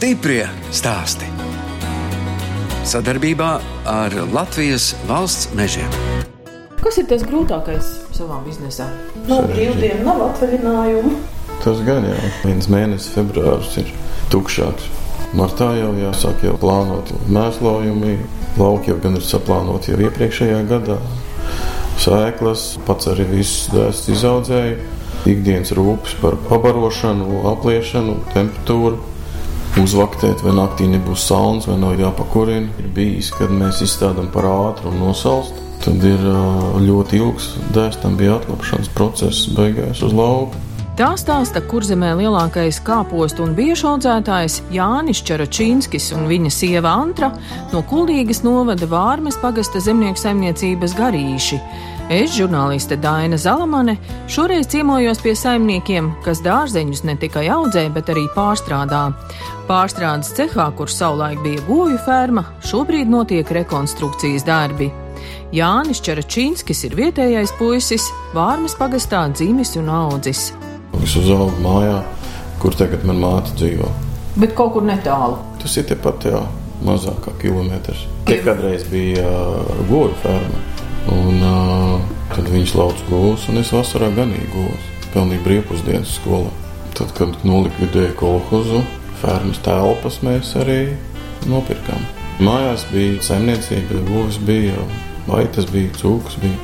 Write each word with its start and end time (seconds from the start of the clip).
Stiprie 0.00 0.46
stāsti. 0.72 1.26
Sadarbībā 2.88 3.48
ar 3.84 4.14
Latvijas 4.32 4.94
valsts 5.04 5.50
mežiem. 5.52 5.90
Kas 6.80 6.96
ir 7.02 7.04
tas 7.10 7.20
grūtākais 7.28 7.90
savā 8.16 8.38
biznesā? 8.46 8.86
Nav 9.28 9.50
brīvdienu, 9.50 10.06
nav 10.06 10.22
atvaļinājumu. 10.30 11.12
Tas 11.60 11.82
gan 11.84 12.08
jau 12.08 12.30
viens 12.46 12.70
mēnesis, 12.72 13.10
februāris 13.12 13.76
ir 13.82 13.92
tukšāks. 14.32 14.88
Martā 15.36 15.68
jau 15.82 15.92
jāsāk 16.00 16.48
jau 16.48 16.56
plānot 16.64 17.12
mēslojumi. 17.28 18.16
Lauki 18.56 18.94
jau 18.94 18.96
gan 19.04 19.20
ir 19.20 19.28
saplānoti 19.28 19.92
jau 19.92 20.00
iepriekšējā 20.08 20.64
gadā. 20.72 20.96
Sēklas, 22.00 22.70
pats 22.88 23.12
arī 23.12 23.28
viss 23.34 23.68
dēsts 23.76 24.08
izaudzēja. 24.16 24.80
Ikdienas 25.28 25.76
rūpes 25.76 26.16
par 26.24 26.40
pabarošanu, 26.48 27.42
apliešanu, 27.52 28.16
temperatūru 28.32 29.09
uzvaktēt, 29.78 30.42
vai 30.42 30.54
naktī 30.56 30.88
nebūs 30.90 31.26
sauns, 31.30 31.68
vai 31.70 31.76
nav 31.78 32.00
jāpakurina. 32.00 32.72
Ir 32.80 32.88
bijis, 32.96 33.30
kad 33.36 33.52
mēs 33.54 33.82
izstādām 33.86 34.30
par 34.34 34.48
ātru 34.50 34.90
un 34.90 34.98
nosalst. 35.04 35.58
Tad 35.80 36.02
ir 36.04 36.24
ļoti 36.84 37.20
ilgs 37.20 37.54
dēstam 37.72 38.18
bija 38.20 38.36
atlapšanas 38.40 38.90
process, 38.96 39.46
beigās 39.56 40.02
uz 40.04 40.12
lauka. 40.16 40.58
Tā 41.00 41.14
stāsta 41.16 41.62
kurzemē 41.64 42.10
lielākais 42.18 42.76
kāpostu 42.84 43.46
un 43.46 43.54
biežu 43.56 43.86
audzētājs 43.88 44.58
Jānis 44.68 45.22
Čaračīnskis 45.24 46.10
un 46.12 46.26
viņa 46.28 46.52
sieva 46.52 46.92
Antra 46.92 47.30
no 47.70 47.80
Kuldīgas 47.88 48.42
novada 48.44 48.84
Vārmes 48.84 49.38
pagasta 49.40 49.80
zemnieku 49.80 50.20
saimniecības 50.20 50.92
garīši. 50.98 51.56
Es, 52.12 52.36
žurnāliste 52.36 53.00
Daina 53.00 53.40
Zalamane, 53.40 53.96
šoreiz 54.28 54.68
ciemojos 54.68 55.24
pie 55.24 55.32
saimniekiem, 55.40 56.12
kas 56.20 56.44
dārzeņus 56.44 57.06
ne 57.08 57.16
tikai 57.16 57.48
audzē, 57.48 57.88
bet 57.96 58.12
arī 58.12 58.28
pārstrādā. 58.36 59.06
Pārstrādes 59.72 60.36
cehā, 60.36 60.68
kur 60.76 60.92
savulaik 60.92 61.40
bija 61.40 61.64
goju 61.64 61.96
ferma, 62.04 62.44
šobrīd 62.60 63.08
notiek 63.08 63.56
rekonstrukcijas 63.62 64.44
darbi. 64.44 64.92
Jānis 65.56 66.04
Čaračīnskis 66.04 66.90
ir 66.90 67.04
vietējais 67.06 67.56
puisis, 67.56 68.12
Vārmes 68.36 68.76
pagastā 68.76 69.30
dzimis 69.32 69.78
un 69.80 69.88
audzis. 69.96 70.50
Es 71.00 71.14
uzaugu 71.16 71.56
mājā, 71.64 72.00
kur 72.60 72.74
tagad 72.76 73.04
manā 73.08 73.22
māte 73.24 73.54
dzīvo. 73.56 73.88
Bet 74.40 74.52
kaut 74.58 74.74
kur 74.74 74.84
netālu. 74.84 75.38
Tas 75.62 75.76
ir 75.80 75.86
tepat, 75.88 76.26
jā, 76.28 76.40
mazāk 76.86 77.22
kā 77.24 77.32
kilometrs. 77.40 78.04
Tie 78.28 78.38
kādreiz 78.44 78.84
bija 78.90 79.24
uh, 79.26 79.80
goju 79.88 80.12
ferma. 80.22 80.60
Un, 81.10 81.40
uh, 81.40 81.96
tad 82.34 82.50
viņš 82.52 82.76
lauca 82.76 83.08
govs, 83.08 83.48
un 83.50 83.62
es 83.62 83.72
vasarā 83.74 84.10
ganīju 84.16 84.52
govs. 84.52 84.88
Pelnīju 85.14 85.44
brīvpusdienas 85.46 86.14
skolā. 86.20 86.52
Tad, 86.94 87.14
kad 87.16 87.44
nolikvidēja 87.48 88.12
kolhozu, 88.20 88.84
fermas 89.22 89.58
telpas 89.64 90.20
mēs 90.26 90.52
arī 90.60 90.80
nopirkām. 91.50 92.04
Mājās 92.44 92.84
bija 92.92 93.18
saimniecība, 93.24 94.04
govs 94.12 94.38
bija, 94.44 94.76
vaitas 95.26 95.66
bija, 95.72 95.90
cūks 95.96 96.38
bija. 96.44 96.60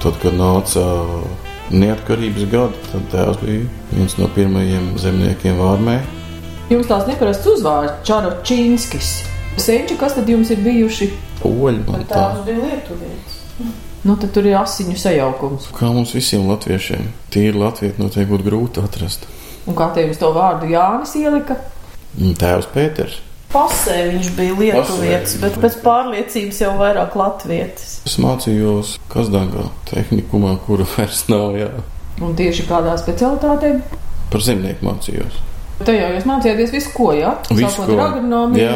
Tad, 0.00 0.16
kad 0.22 0.38
nāca 0.38 0.86
uh, 0.86 1.49
neatkarības 1.70 2.46
gadi, 2.50 2.80
tad 2.90 3.06
tēvs 3.12 3.42
bija 3.42 3.66
viens 3.92 4.16
no 4.18 4.28
pirmajiem 4.34 4.92
zemniekiem 5.00 5.58
Vārmē. 5.60 5.98
Jums 6.70 6.86
tās 6.90 7.06
neparasts 7.08 7.46
uzvārds- 7.50 8.00
Čaračīnskis. 8.08 9.10
Senči, 9.58 9.96
kas 9.98 10.14
tad 10.14 10.28
jums 10.28 10.50
ir 10.50 10.62
bijuši? 10.64 11.10
Poļi 11.42 11.86
man 11.86 12.04
tā. 12.04 12.14
Tās 12.14 12.44
bija 12.46 12.58
lietuvietis. 12.62 13.38
Nu, 14.04 14.16
tad 14.16 14.32
tur 14.32 14.46
ir 14.48 14.56
asiņu 14.56 14.96
sajaukums. 14.96 15.68
Kā 15.76 15.90
mums 15.92 16.14
visiem 16.16 16.46
latviešiem, 16.48 17.10
tīri 17.30 17.58
latvieti 17.60 18.00
noteikti 18.00 18.32
būtu 18.32 18.46
grūti 18.46 18.84
atrast. 18.84 19.26
Un 19.68 19.76
kā 19.76 19.90
tev 19.94 20.10
uz 20.10 20.20
to 20.20 20.30
vārdu 20.32 20.70
Jānis 20.70 21.12
ielika? 21.20 21.58
Tēvs 22.16 22.70
Pēters. 22.72 23.20
Pasē 23.50 23.96
viņš 24.12 24.28
bija 24.36 24.54
lietuvietis, 24.54 25.32
bet 25.42 25.56
pēc 25.58 25.80
pārliecības 25.82 26.60
jau 26.62 26.74
vairāk 26.78 27.16
latvietis. 27.18 27.96
Es 28.06 28.14
mācījos 28.22 28.92
Kazdangā, 29.10 29.66
tehnikumā, 29.90 30.54
kura 30.66 30.86
vairs 30.94 31.24
nav. 31.32 31.56
Jā. 31.58 31.72
Un 32.22 32.36
tieši 32.38 32.68
kādā 32.68 32.94
specialitātē? 33.00 33.72
Par 34.30 34.44
zemnieku 34.46 34.86
mācījos. 34.86 35.40
Tajā 35.80 36.10
jūs 36.14 36.26
mācījāties 36.28 36.74
visu, 36.74 36.92
ko, 36.94 37.08
jā? 37.16 37.32
Visu, 37.48 37.72
Sākot 37.72 37.94
ar 37.96 38.02
agronomiju, 38.10 38.72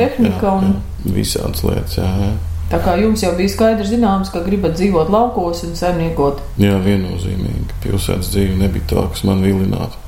tehnika 0.00 0.46
jā, 0.48 0.54
un... 0.56 0.76
Jā, 1.04 1.12
visādas 1.18 1.62
lietas, 1.66 1.98
jā, 2.00 2.08
jā. 2.24 2.30
Tā 2.72 2.80
kā 2.82 2.96
jums 2.98 3.22
jau 3.22 3.30
bija 3.38 3.52
skaidrs 3.52 3.92
zināms, 3.92 4.32
ka 4.34 4.40
gribat 4.42 4.74
dzīvot 4.74 5.12
laukos 5.12 5.62
un 5.68 5.76
saimniekot. 5.78 6.40
Jā, 6.58 6.80
viennozīmīgi. 6.82 7.76
Pilsētas 7.84 8.32
dzīve 8.32 8.56
nebija 8.58 8.88
tā, 8.90 9.04
kas 9.12 9.22
man 9.28 9.44
vilinātu. 9.44 10.00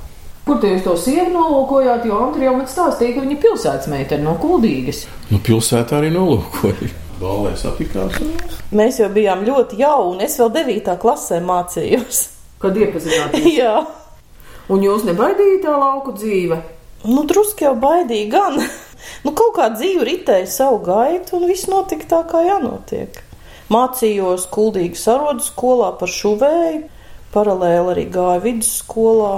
Kur 0.48 0.62
jūs 0.64 0.81
to 0.81 0.94
sievu 0.97 1.28
nolūkojāt? 1.34 2.06
Jo 2.09 2.22
Antri 2.25 2.47
jau 2.47 2.54
man 2.56 2.69
stāstīja, 2.70 3.19
ka 3.19 3.20
viņa 3.20 3.34
pilsētas 3.42 3.88
meitene 3.92 4.25
no 4.25 4.32
Kuldīgas. 4.41 5.03
Nu, 5.28 5.42
pilsētā 5.44 5.98
arī 5.98 6.09
nolūkoja. 6.14 6.88
Balē 7.19 7.50
satikās. 7.60 8.16
Mēs 8.72 9.00
jau 9.03 9.10
bijām 9.12 9.42
ļoti 9.44 9.76
jauni. 9.82 10.25
Es 10.25 10.38
vēl 10.41 10.48
9. 10.54 10.94
klasē 11.03 11.42
mācījos. 11.44 12.20
Kad 12.62 12.81
iepazināties? 12.81 13.50
Jā. 13.60 13.75
Un 14.72 14.87
jūs 14.87 15.04
nebaidījāt 15.04 15.66
tā 15.66 15.76
lauku 15.76 16.16
dzīve? 16.16 16.62
Nu, 17.04 17.26
drusku 17.28 17.69
jau 17.69 17.75
baidīja 17.84 18.31
gan. 18.38 18.56
nu, 19.26 19.34
kaut 19.37 19.53
kā 19.58 19.69
dzīve 19.76 20.08
ritēja 20.08 20.48
savu 20.48 20.81
gaitu, 20.88 21.37
un 21.37 21.44
viss 21.53 21.69
notika 21.69 22.08
tā, 22.14 22.22
kā 22.32 22.41
jānotiek. 22.47 23.20
Mācījos 23.69 24.48
Kuldīgas 24.48 25.04
arodu 25.12 25.44
skolā 25.44 25.92
par 26.00 26.08
šuvēju, 26.08 26.82
paralēli 27.37 27.92
arī 27.98 28.08
gāju 28.16 28.47
vidusskolā 28.48 29.37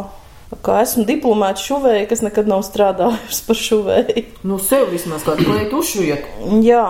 Kā 0.50 0.80
esmu 0.82 1.04
diplomāts 1.06 1.62
šuvēja, 1.62 2.08
kas 2.10 2.24
nekad 2.26 2.48
nav 2.50 2.64
strādājusi 2.66 3.44
par 3.46 3.58
šuvēju. 3.58 4.24
Nu, 4.50 4.58
sev 4.58 4.88
vismaz 4.90 5.22
kādu 5.22 5.46
lietu 5.46 5.78
uzšujiet. 5.78 6.26
Jā, 6.66 6.86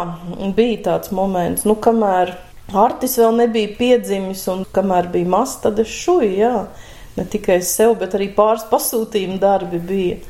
bija 0.57 0.79
tāds 0.87 1.13
moments, 1.13 1.67
nu, 1.69 1.77
kamēr 1.77 2.33
Artis 2.81 3.19
vēl 3.19 3.35
nebija 3.37 3.75
piedzimis 3.77 4.47
un 4.49 4.65
kamēr 4.73 5.11
bija 5.13 5.29
mazs, 5.29 5.59
tad 5.65 5.81
es 5.83 5.93
šuju, 5.93 6.31
jā. 6.39 6.55
Ne 7.19 7.27
tikai 7.29 7.59
sev, 7.67 7.97
bet 8.01 8.15
arī 8.17 8.31
pāris 8.35 8.65
pasūtījumu 8.71 9.41
darbi 9.43 9.81
bija. 9.83 10.21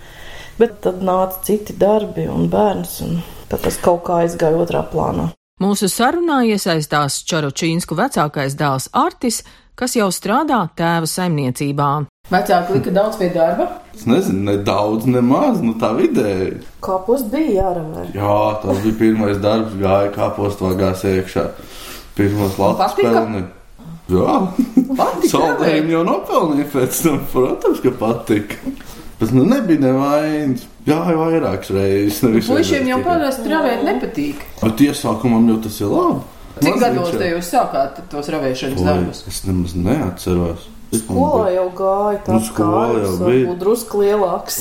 Bet 0.59 0.81
tad 0.85 1.05
nāca 1.05 1.45
citi 1.47 1.77
darbi 1.79 2.27
un 2.29 2.49
bērns, 2.53 2.97
un 3.07 3.21
tad 3.49 3.63
tas 3.67 3.79
kaut 3.81 4.03
kā 4.09 4.23
aizgāja 4.25 4.59
otrā 4.59 4.83
plānā. 4.91 5.31
Mūsu 5.61 5.91
sarunā 5.93 6.41
iesaistās 6.49 7.21
Čaročīnsku 7.29 7.97
vecākais 7.97 8.57
dēls 8.57 8.89
Artis, 8.97 9.43
kas 9.77 9.97
jau 9.97 10.09
strādā 10.13 10.65
tēva 10.77 11.09
saimniecībā. 11.09 11.91
Vecāki 12.31 12.77
lika 12.77 12.93
daudz 12.95 13.17
pie 13.19 13.29
darba? 13.35 13.67
Es 13.95 14.05
nezinu, 14.07 14.45
ne 14.47 14.57
daudz, 14.63 15.07
ne 15.11 15.23
maz, 15.25 15.59
nu 15.65 15.75
tā 15.81 15.91
vidēji. 15.97 16.61
Kāpos 16.85 17.25
bija 17.33 17.57
jāravē? 17.57 18.05
Jā, 18.15 18.37
tas 18.63 18.79
bija 18.85 18.99
pirmais 19.01 19.41
darbs, 19.43 19.75
gāja 19.81 20.13
kāpostu 20.15 20.69
vagās 20.69 21.03
iekšā. 21.11 21.49
Pirmos 22.15 22.55
lapas 22.61 22.95
pelni. 22.99 23.43
Jā, 24.11 24.39
saldējumi 25.33 25.95
jau 25.97 26.07
nopelnīja 26.07 26.71
pēc 26.73 27.03
tam, 27.05 27.21
protams, 27.35 27.83
ka 27.83 27.95
patika. 27.99 28.75
Bet 29.21 29.35
nu 29.37 29.45
nebija 29.45 29.83
nevainas. 29.83 30.65
Jā, 30.87 31.03
jau 31.11 31.19
vairākas 31.21 31.75
reizes. 31.77 32.47
Puisiem 32.47 32.89
jau 32.89 33.03
parasti 33.05 33.51
ravēt 33.51 33.83
nepatīk. 33.85 34.47
Bet 34.63 34.81
iesākumam 34.87 35.51
jau 35.51 35.59
tas 35.67 35.83
ir 35.83 35.91
labi. 35.93 36.23
Cik 36.61 36.79
gados 36.81 37.13
te 37.17 37.29
jūs 37.35 37.51
sākāt 37.53 38.01
tos 38.13 38.31
ravēšanas 38.33 38.85
darbus? 38.87 39.25
Es 39.29 39.43
nemaz 39.49 39.75
neatceros. 39.77 40.71
Skolā 40.91 41.53
jau 41.55 41.69
gāja 41.79 42.19
tā, 42.27 42.35
nu, 42.35 42.47
skolā 42.49 42.87
jau 42.99 43.13
bija 43.23 43.53
drusku 43.61 44.01
lielāks. 44.03 44.57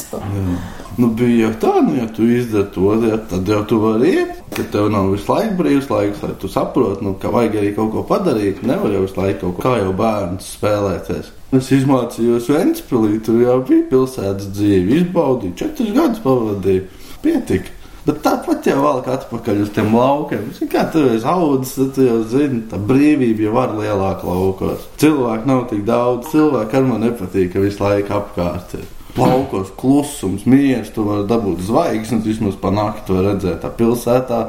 nu, 0.99 1.09
bija 1.17 1.47
jau 1.47 1.53
tā, 1.63 1.71
nu, 1.87 1.95
ja 1.97 2.05
tu 2.13 2.27
izdari 2.29 2.69
to, 2.75 2.91
ja, 3.07 3.17
tad 3.31 3.49
jau 3.49 3.63
tu 3.69 3.79
vari 3.81 4.13
iet. 4.19 4.35
Kad 4.53 4.69
tev 4.73 4.91
nav 4.93 5.09
visu 5.13 5.31
laiku 5.31 5.57
brīvs 5.61 5.89
laiks, 5.89 6.21
lai 6.25 6.35
tu 6.41 6.51
saproti, 6.51 7.05
nu, 7.05 7.15
ka 7.21 7.33
vajag 7.33 7.57
arī 7.61 7.73
kaut 7.77 7.91
ko 7.95 8.05
padarīt. 8.11 8.61
Nevar 8.67 8.93
jau 8.93 9.03
visu 9.07 9.17
laiku 9.17 9.41
kaut 9.47 9.57
ko 9.57 9.65
kā 9.65 9.75
jau 9.81 9.95
bērns 9.97 10.53
spēlēties. 10.59 11.33
Es 11.57 11.71
izmācījos 11.73 12.51
Ventspilī, 12.53 13.17
tur 13.25 13.41
jau 13.41 13.57
bija 13.65 13.87
pilsētas 13.89 14.51
dzīve, 14.53 15.01
izbaudīju, 15.01 15.57
četrus 15.57 15.95
gadus 15.97 16.21
pavadīju. 16.21 16.85
Pietika. 17.23 17.78
Bet 18.05 18.21
tāpat 18.23 18.67
jau 18.69 18.77
vēl 18.79 19.01
kā 19.03 19.15
atpakaļ 19.17 19.63
uz 19.65 19.71
tiem 19.75 19.91
laukiem. 19.93 20.45
Kā 20.71 20.85
tur 20.93 21.09
ir 21.11 21.25
audzis, 21.27 21.75
tad 21.75 21.91
tu 21.97 22.05
jau 22.07 22.19
zini, 22.31 22.61
tā 22.71 22.79
brīvība 22.79 23.45
jau 23.45 23.55
var 23.57 23.73
lielāka 23.75 24.29
laukos. 24.29 24.87
Cilvēku 25.01 25.49
nav 25.49 25.65
tik 25.71 25.83
daudz, 25.87 26.29
cilvēku 26.31 26.79
ar 26.79 26.87
man 26.87 27.03
nepatīk, 27.03 27.51
ka 27.53 27.63
visu 27.63 27.83
laiku 27.83 28.15
apkārt 28.21 28.77
ir. 28.79 28.85
Laukos 29.19 29.73
klusums, 29.75 30.45
mieres, 30.47 30.93
tu 30.95 31.03
vari 31.03 31.27
dabūt 31.27 31.65
zvaigznes, 31.67 32.23
vismaz 32.23 32.55
pa 32.61 32.71
nakti 32.71 33.09
to 33.09 33.23
redzēt. 33.25 33.59
Tā 33.65 33.73
pilsētā 33.75 34.43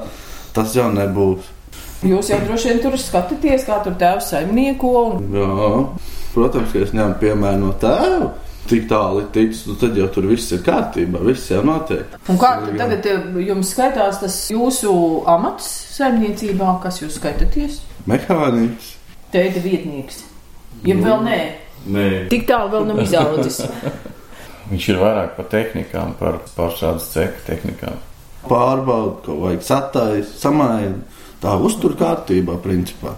tas 0.55 0.77
jau 0.77 0.87
nebūs. 0.95 1.49
Jūs 2.07 2.31
jau 2.31 2.39
droši 2.47 2.71
vien 2.71 2.79
tur 2.85 2.95
skatāties, 3.01 3.67
kā 3.67 3.81
tur 3.85 3.99
tēvs 4.01 4.31
saimnieko. 4.31 4.93
Un... 5.11 5.27
Jā, 5.35 5.51
protams, 6.37 6.71
ka 6.71 6.87
es 6.87 6.95
ņemu 6.97 7.19
piemēru 7.21 7.65
no 7.65 7.75
tēva 7.83 8.31
tik 8.71 8.87
tālu 8.91 9.25
tiks, 9.35 9.65
nu 9.69 9.77
tad 9.81 9.97
jau 9.99 10.07
tur 10.15 10.29
viss 10.31 10.53
ir 10.55 10.63
kārtībā, 10.67 11.23
viss 11.27 11.51
jau 11.51 11.63
notiek. 11.67 12.19
Un 12.31 12.39
kā 12.41 12.55
tagad 12.79 13.09
jums 13.43 13.73
skaitās 13.75 14.21
tas 14.23 14.37
jūsu 14.53 14.93
amats 15.31 15.69
saimniecībā, 15.97 16.77
kas 16.85 17.03
jūs 17.03 17.19
skaitāties? 17.19 17.81
Mehāniķis. 18.11 18.93
Teita 19.35 19.63
vietnieks. 19.63 20.25
Ja 20.87 20.97
nu, 20.97 21.05
vēl 21.05 21.27
nē. 21.27 21.41
Nē. 21.91 22.07
Tik 22.33 22.47
tālu 22.49 22.73
vēl 22.75 22.89
nav 22.91 23.03
izaudzis. 23.05 23.61
viņš 24.71 24.89
ir 24.93 25.01
vairāk 25.01 25.35
par 25.37 25.51
tehnikām, 25.53 26.15
par 26.21 26.41
pārstrādes 26.57 27.11
ceku 27.15 27.45
tehnikām. 27.49 27.99
Pārbauda, 28.47 29.19
ko 29.27 29.41
vajag 29.45 29.65
satājas, 29.67 30.37
samaina. 30.41 31.03
Tā 31.41 31.57
uztur 31.61 31.95
kārtībā, 31.97 32.59
principā. 32.61 33.15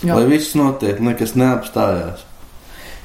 Jā. 0.00 0.14
Lai 0.14 0.28
viss 0.30 0.54
notiek, 0.56 1.00
nekas 1.04 1.34
neapstājās. 1.36 2.24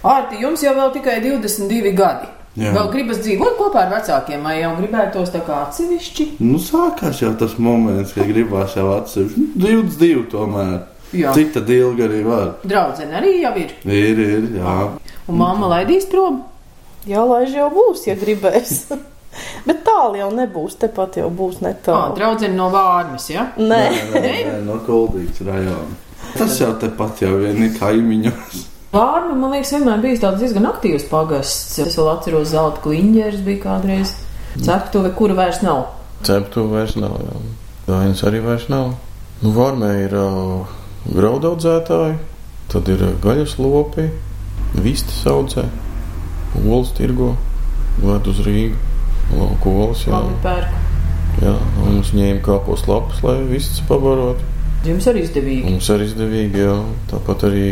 Ārti, 0.04 0.40
jums 0.44 0.64
jau 0.66 0.74
vēl 0.76 0.90
tikai 0.98 1.18
22 1.24 1.94
gadi. 1.96 2.28
Jā. 2.60 2.70
Vēl 2.76 2.90
gribas 2.94 3.18
dzīvot 3.24 3.56
kopā 3.58 3.86
ar 3.88 3.94
vecākiem, 3.96 4.44
vai 4.46 4.60
jau 4.60 4.74
gribētos 4.78 5.32
tā 5.34 5.40
kā 5.48 5.62
atsevišķi? 5.66 6.26
Nu, 6.46 6.60
sākās 6.62 7.22
jau 7.24 7.32
tas 7.40 7.56
moments, 7.58 8.12
kad 8.14 8.28
gribās 8.30 8.76
jau 8.78 8.92
atsevišķi. 9.00 9.46
Nu, 9.56 9.64
22 9.88 10.26
tomēr. 10.34 10.76
Jā. 11.14 11.32
Cik 11.34 11.54
tad 11.56 11.70
ilgi 11.70 12.04
arī 12.06 12.20
var? 12.26 12.52
Draudzene 12.66 13.18
arī 13.20 13.32
jau 13.42 13.54
ir. 13.62 13.72
Ir, 13.86 14.22
ir, 14.28 14.46
jā. 14.60 14.76
Un 15.30 15.38
mamma 15.40 15.70
laidīs 15.78 16.06
prom. 16.10 16.42
Jā, 17.10 17.24
laiž 17.30 17.54
jau 17.58 17.70
būs, 17.74 18.06
ja 18.10 18.16
gribēs. 18.18 18.76
Bet 19.68 19.82
tālu 19.88 20.20
jau 20.20 20.30
nebūs, 20.34 20.76
tepat 20.82 21.18
jau 21.22 21.30
būs 21.34 21.58
Tā, 21.62 21.72
netālu. 21.72 22.16
draudzene 22.20 22.58
no 22.58 22.68
Vārmas, 22.74 23.26
ja? 23.34 23.48
Nē, 23.58 23.82
Nē, 23.90 24.04
nē, 24.14 24.34
nē, 24.52 24.60
no 24.68 24.78
Kuldīgas 24.86 25.42
rajona. 25.48 25.98
Tas 26.38 26.60
jau 26.62 26.70
tepat 26.82 27.22
jau 27.26 27.34
vien 27.42 27.62
ir 27.66 27.74
kaimiņos. 27.80 28.62
Vārma, 28.94 29.34
man 29.34 29.56
liekas, 29.56 29.72
vienmēr 29.74 30.02
bijis 30.04 30.20
tāds 30.22 30.38
diezgan 30.44 30.68
aktīvs 30.70 31.08
pagasts. 31.10 31.80
Es 31.82 31.96
vēl 31.98 32.12
atceros, 32.12 32.52
zelta 32.52 32.82
kliņģeris 32.84 33.42
bija 33.42 33.62
kādreiz. 33.64 34.12
Ceptuve, 34.54 35.10
kura 35.18 35.34
vairs 35.40 35.64
nav. 35.66 35.88
Ceptu 36.28 36.68
vairs 36.70 36.94
nav, 37.02 37.16
jā. 37.26 37.40
Dainis 37.88 38.22
arī 38.30 38.44
vairs 38.44 38.68
nav. 38.70 38.92
Nu, 39.42 39.54
Vārmē 39.56 39.90
ir 40.04 40.14
uh, 40.14 40.76
graudaudzētāji, 41.10 42.20
tad 42.70 42.94
ir 42.94 43.02
uh, 43.02 43.16
gaļas 43.24 43.58
lopi, 43.58 44.06
vistas 44.86 45.26
audzē, 45.28 45.66
olas 46.62 46.94
tirgo, 46.94 47.34
ved 47.98 48.30
uz 48.30 48.46
Rīgu, 48.46 48.78
lauku 49.34 49.74
olas, 49.74 50.06
jā. 50.06 50.22
Jā, 51.42 51.58
un 51.82 51.98
mums 51.98 52.14
ņēma 52.14 52.46
kāpos 52.46 52.86
lapas, 52.86 53.26
lai 53.26 53.40
vistas 53.50 53.82
pabarotu. 53.90 54.46
Jums 54.86 55.10
arī 55.10 55.26
izdevīgi. 55.26 55.66
Mums 55.74 55.90
arī 55.90 56.06
izdevīgi, 56.12 56.62
jā. 56.62 56.78
Tāpat 57.10 57.50
arī 57.50 57.68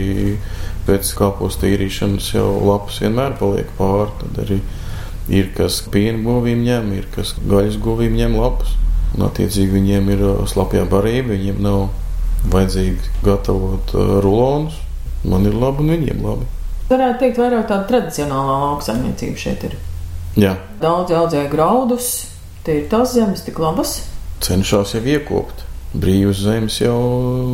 pēc 0.88 1.12
kāpos 1.18 1.58
tīrīšanas 1.62 2.32
jau 2.34 2.48
lapas 2.68 3.00
vienmēr 3.04 3.36
paliek 3.40 3.70
pāri. 3.78 4.12
Tad 4.22 4.40
arī 4.46 4.60
ir 5.32 5.52
kas 5.58 5.82
piena 5.94 6.22
govīm 6.26 6.64
ņem, 6.66 6.92
ir 6.98 7.08
kas 7.16 7.36
gaļas 7.48 7.78
govīm 7.84 8.16
ņem 8.20 8.38
lapas. 8.42 8.74
Un 9.16 9.26
attiecīgi 9.28 9.74
viņiem 9.76 10.10
ir 10.14 10.22
ā, 10.24 10.34
slapjā 10.48 10.86
barība, 10.92 11.34
viņiem 11.36 11.58
nav 11.64 11.90
vajadzīgi 12.52 13.12
gatavot 13.26 13.92
ā, 13.94 14.06
rulonus. 14.24 14.78
Man 15.28 15.46
ir 15.46 15.54
labi 15.62 15.84
un 15.86 15.92
viņiem 15.96 16.22
labi. 16.26 16.48
Varētu 16.90 17.20
teikt, 17.22 17.38
vairāk 17.40 17.68
tāda 17.70 17.86
tradicionālā 17.92 18.56
lauksaimniecība 18.66 19.38
šeit 19.40 19.66
ir. 19.70 19.76
Jā, 20.40 20.56
Daudz 20.82 21.12
audzēja 21.12 21.50
graudus, 21.52 22.08
tie 22.66 22.80
ir 22.82 22.88
tās 22.92 23.14
zemes 23.14 23.44
tik 23.46 23.60
labas. 23.60 23.98
cenšas 24.42 24.96
jau 24.96 25.02
iekopt. 25.06 25.62
Brīvas 25.94 26.40
zemes 26.42 26.78
jau 26.82 26.96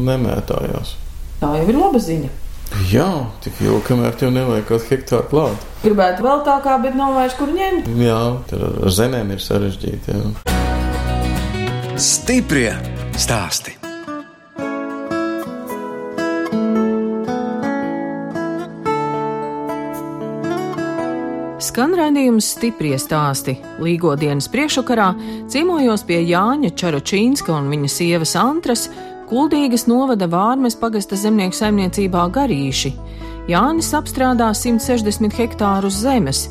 nemētājās. 0.05 0.93
Tā 1.41 1.49
jau 1.57 1.65
ir 1.69 1.77
laba 1.77 1.99
ziņa. 2.01 2.29
Jā, 2.91 3.07
tik 3.43 3.57
ilgi, 3.63 3.81
kamēr 3.87 4.15
tev 4.19 4.31
nevajag 4.35 4.67
kaut 4.69 4.85
hektāru 4.91 5.27
klāt. 5.31 5.65
Gribētu 5.83 6.23
vēl 6.25 6.43
tā 6.47 6.59
kā, 6.65 6.77
bet 6.83 6.95
nav 6.99 7.15
vairs 7.17 7.35
kur 7.39 7.49
ņemt. 7.53 7.89
Jā, 8.01 8.21
tad 8.49 8.63
ar 8.67 8.93
zemēm 8.99 9.33
ir 9.35 9.43
sarežģīti. 9.43 10.15
Jā. 10.15 10.55
Stiprie 11.97 12.71
stāsti. 13.17 13.73
Skan 21.67 21.91
raidījums 21.97 22.53
stiprie 22.55 22.95
stāsti. 23.01 23.57
Līgo 23.83 24.15
dienas 24.17 24.47
priekšvakarā 24.49 25.11
ciemojos 25.51 26.05
pie 26.07 26.23
Jāņa 26.25 26.71
Čaročīnska 26.77 27.53
un 27.53 27.67
viņa 27.73 27.89
sievas 27.91 28.33
Antras, 28.39 28.87
Kuldīgas 29.27 29.83
novada 29.91 30.23
Vārmes 30.31 30.77
pagasta 30.79 31.17
zemnieku 31.19 31.57
saimniecībā 31.57 32.21
Garīši. 32.31 32.93
Jānis 33.51 33.89
apstrādā 33.97 34.53
160 34.55 35.35
hektārus 35.35 35.97
zemes, 35.99 36.45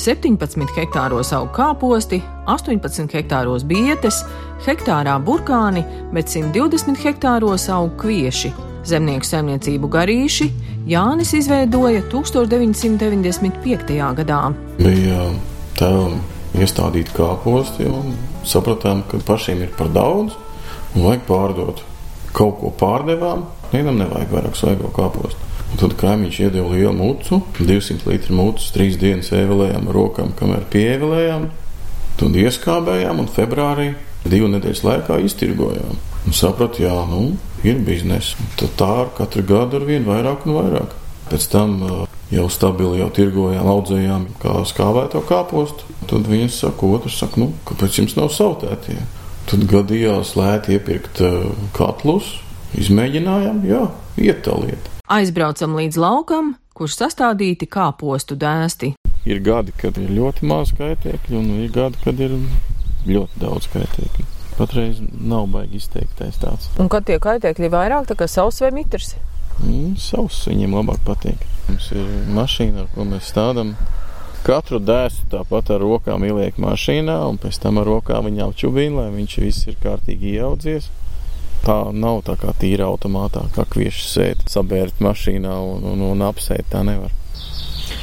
17 0.00 0.72
hektāros 0.78 1.32
aug 1.36 1.50
kāposti, 1.52 2.22
18 2.48 3.12
hektāros 3.12 3.66
bietes, 3.68 4.22
hektārā 4.64 5.18
burkāni, 5.20 5.84
bet 6.16 6.32
120 6.32 6.96
hektāros 7.04 7.68
aug 7.68 7.92
kvieši. 8.00 8.54
Zemnieku 8.88 9.28
saimniecību 9.28 9.92
Garīši 9.92 10.48
Jānis 10.88 11.36
izveidoja 11.36 12.02
1995. 12.10 14.00
gadā. 14.16 14.40
bija 14.80 15.30
tēvam 15.76 16.20
iestādīti 16.56 17.12
kāposti, 17.12 17.86
un 17.92 18.16
sapratām, 18.44 19.02
ka 19.04 19.20
pašiem 19.20 19.62
ir 19.62 19.70
par 19.76 19.88
daudz 19.92 20.32
un 20.96 21.02
vajag 21.04 21.20
pārdot. 21.28 21.91
Kaut 22.32 22.60
ko 22.60 22.70
pārdevām, 22.80 23.46
vienam 23.72 23.98
nevajag 24.00 24.30
vairāk 24.32 24.56
svaigo 24.56 24.92
kāpostu. 24.96 25.50
Un 25.72 25.80
tad 25.80 25.96
kaimiņš 26.00 26.38
iedeva 26.44 26.68
lielu 26.74 26.92
mucu, 26.96 27.40
200 27.58 28.08
litru 28.08 28.36
mucus, 28.36 28.70
trīs 28.74 28.98
dienas 29.00 29.32
ēvelējām 29.32 29.88
ar 29.88 29.96
rokām, 29.96 30.32
kamēr 30.36 30.66
pieevelējām. 30.72 31.46
Tad 32.20 32.36
ieskābējām 32.36 33.22
un 33.22 33.30
februārī 33.32 33.92
divu 34.28 34.50
nedēļas 34.52 34.82
laikā 34.84 35.18
iztirgojām. 35.26 35.96
Un 36.26 36.36
sapratu, 36.36 36.84
jā, 36.84 36.94
nu, 37.08 37.32
ir 37.66 37.80
biznesa. 37.82 38.36
Tad 38.60 38.76
tā 38.78 38.90
ar 39.06 39.14
katru 39.16 39.46
gadu 39.48 39.80
ar 39.80 39.88
vien 39.88 40.04
vairāk 40.06 40.44
un 40.46 40.58
vairāk. 40.60 40.92
Pēc 41.30 41.48
tam 41.50 41.78
uh, 41.86 42.04
jau 42.32 42.46
stabili 42.52 43.00
jau 43.00 43.08
tirgojām, 43.16 43.66
audzējām 43.72 44.28
kā 44.42 44.60
skābēto 44.68 45.24
kāpostu. 45.28 45.88
Tad 46.10 46.28
viens 46.28 46.60
saka, 46.60 46.92
otrs 46.98 47.18
saka, 47.22 47.40
nu, 47.40 47.52
kāpēc 47.68 48.02
jums 48.02 48.16
nav 48.18 48.30
sautētie? 48.34 49.00
Tad 49.50 49.66
gadījās 49.70 50.34
lēti 50.38 50.76
iepirkt 50.76 51.20
uh, 51.24 51.50
katlus, 51.76 52.36
izmēģinājām, 52.78 53.62
jā, 53.68 53.84
ietaliet. 54.22 54.90
Aizbraucam 55.12 55.74
līdz 55.76 55.98
laukam, 56.00 56.54
kurš 56.78 56.98
sastādīti 57.02 57.68
kāpostu 57.68 58.38
dēsti. 58.38 58.94
Ir 59.28 59.42
gadi, 59.44 59.74
kad 59.78 59.98
ir 60.00 60.10
ļoti 60.14 60.46
maz 60.50 60.72
kaitēkļu, 60.78 61.38
un 61.38 61.50
ir 61.62 61.74
gadi, 61.74 62.00
kad 62.02 62.22
ir 62.22 62.38
ļoti 63.06 63.42
daudz 63.42 63.68
kaitēkļu. 63.74 64.28
Patreiz 64.56 65.00
nav 65.00 65.46
baigi 65.52 65.80
izteiktais 65.80 66.38
tāds. 66.42 66.70
Un 66.80 66.90
kad 66.92 67.06
tie 67.08 67.18
kaitēkļi 67.22 67.68
ir 67.68 67.72
vairāk, 67.72 68.08
tā 68.10 68.16
kā 68.18 68.28
savs 68.30 68.60
vai 68.64 68.72
mitrs? 68.76 69.14
Mm, 69.62 69.94
savs 70.00 70.42
viņiem 70.48 70.76
labāk 70.76 71.02
patīk. 71.06 71.44
Mums 71.68 71.88
ir 71.94 72.08
mašīna, 72.36 72.84
ar 72.84 72.92
ko 72.94 73.06
mēs 73.08 73.30
stādām. 73.32 73.74
Katru 74.42 74.80
dēstu 74.82 75.28
tāpat 75.30 75.68
ar 75.70 75.84
rokām 75.84 76.24
ieliek 76.26 76.56
mašīnā, 76.58 77.14
un 77.30 77.36
pēc 77.38 77.60
tam 77.62 77.78
ar 77.78 77.86
rokām 77.86 78.26
viņa 78.26 78.48
apčubina, 78.48 79.04
lai 79.04 79.12
viņš 79.14 79.36
viss 79.38 79.68
ir 79.70 79.76
kārtīgi 79.82 80.32
ieaudzies. 80.34 80.88
Tā 81.62 81.76
nav 81.94 82.24
tā 82.26 82.34
kā 82.40 82.50
tīra 82.58 82.88
automātā, 82.90 83.44
kā 83.54 83.62
kvieši 83.70 84.08
sēt, 84.10 84.42
sabērt 84.50 84.98
mašīnā 84.98 85.52
un, 85.62 85.84
un, 85.92 86.02
un 86.08 86.24
apsēt. 86.26 86.66
Tā 86.72 86.82
nevar. 86.86 87.14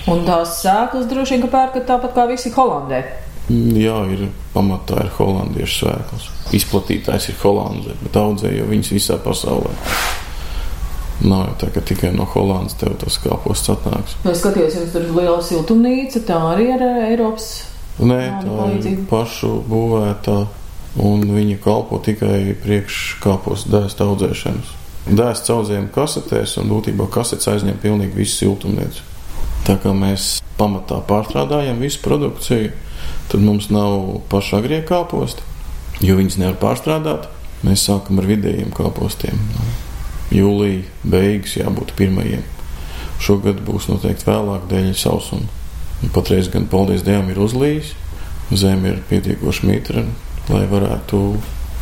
Un 0.07 0.23
tās 0.23 0.61
sēklas 0.61 1.09
droši 1.11 1.35
vien, 1.35 1.43
ka 1.43 1.51
pērkat 1.57 1.89
tāpat 1.89 2.15
kā 2.15 2.25
visi 2.31 2.53
Holandē. 2.55 3.01
Mm, 3.49 3.75
Jā, 3.81 3.97
ir 4.13 4.27
pamatā 4.53 5.03
ir 5.03 5.11
holandiešu 5.17 5.83
svētlis. 5.83 6.31
Izplatītājs 6.55 7.31
ir 7.33 7.39
Holandē, 7.43 7.99
bet 7.99 8.15
audzēja 8.21 8.61
jau 8.61 8.71
viņas 8.71 8.95
visā 8.95 9.19
pasaulē. 9.25 9.75
Nav 11.19 11.49
jau 11.49 11.55
tā, 11.59 11.67
ka 11.75 11.83
tikai 11.83 12.13
no 12.15 12.23
Holandas 12.31 12.77
tev 12.79 12.93
tas 13.01 13.17
kāposts 13.19 13.71
atnāks. 13.73 14.15
Es 14.23 14.39
skatījos, 14.39 14.77
jums 14.77 14.93
tur 14.93 15.03
ir 15.03 15.15
liela 15.17 15.41
siltumnīca, 15.43 16.21
tā 16.27 16.37
arī 16.53 16.69
ir 16.77 16.83
eh, 16.85 16.99
Eiropas. 17.09 17.49
Nē, 17.99 18.19
tā 18.39 18.45
ir 18.45 18.53
palīdzība. 18.55 19.03
pašu 19.09 19.49
būvēta, 19.67 20.37
un 21.03 21.25
viņi 21.35 21.57
kalpo 21.63 21.99
tikai 22.03 22.55
priekš 22.63 23.17
kāpostu 23.23 23.73
dēstu 23.73 24.07
audzēšanas. 24.07 24.75
Dēsts 25.09 25.51
audzējam 25.51 25.89
kasetēs, 25.91 26.55
un 26.61 26.71
būtībā 26.71 27.09
kasetes 27.11 27.49
aizņem 27.51 27.81
pilnīgi 27.83 28.15
visu 28.15 28.45
siltumnīcu. 28.45 29.03
Tā 29.67 29.75
kā 29.81 29.91
mēs 29.95 30.37
pamatā 30.59 31.01
pārstrādājam 31.09 31.83
visu 31.83 31.99
produkciju, 32.05 32.71
tad 33.31 33.43
mums 33.43 33.67
nav 33.73 34.21
paša 34.31 34.63
agrie 34.63 34.79
kāposti, 34.87 35.43
jo 36.05 36.15
viņas 36.19 36.39
nevar 36.39 36.57
pārstrādāt. 36.63 37.27
Mēs 37.67 37.83
sākam 37.89 38.21
ar 38.21 38.29
vidējiem 38.29 38.71
kāpostiem. 38.71 39.35
Jūlija 40.33 40.83
beigas 41.09 41.55
jābūt 41.57 41.95
pirmajiem. 41.97 42.43
Šogad 43.19 43.63
būs 43.65 43.89
noteikti 43.89 44.27
vēlāk 44.29 44.67
dēļ 44.71 44.91
sausuma. 44.95 45.47
Patreiz 46.15 46.47
gan 46.53 46.67
paldies 46.71 47.01
Dievam 47.03 47.27
ir 47.33 47.39
uzlījis, 47.43 47.93
zeme 48.55 48.93
ir 48.93 48.99
pietiekoši 49.09 49.67
mitra, 49.67 50.05
lai 50.49 50.63
varētu 50.71 51.19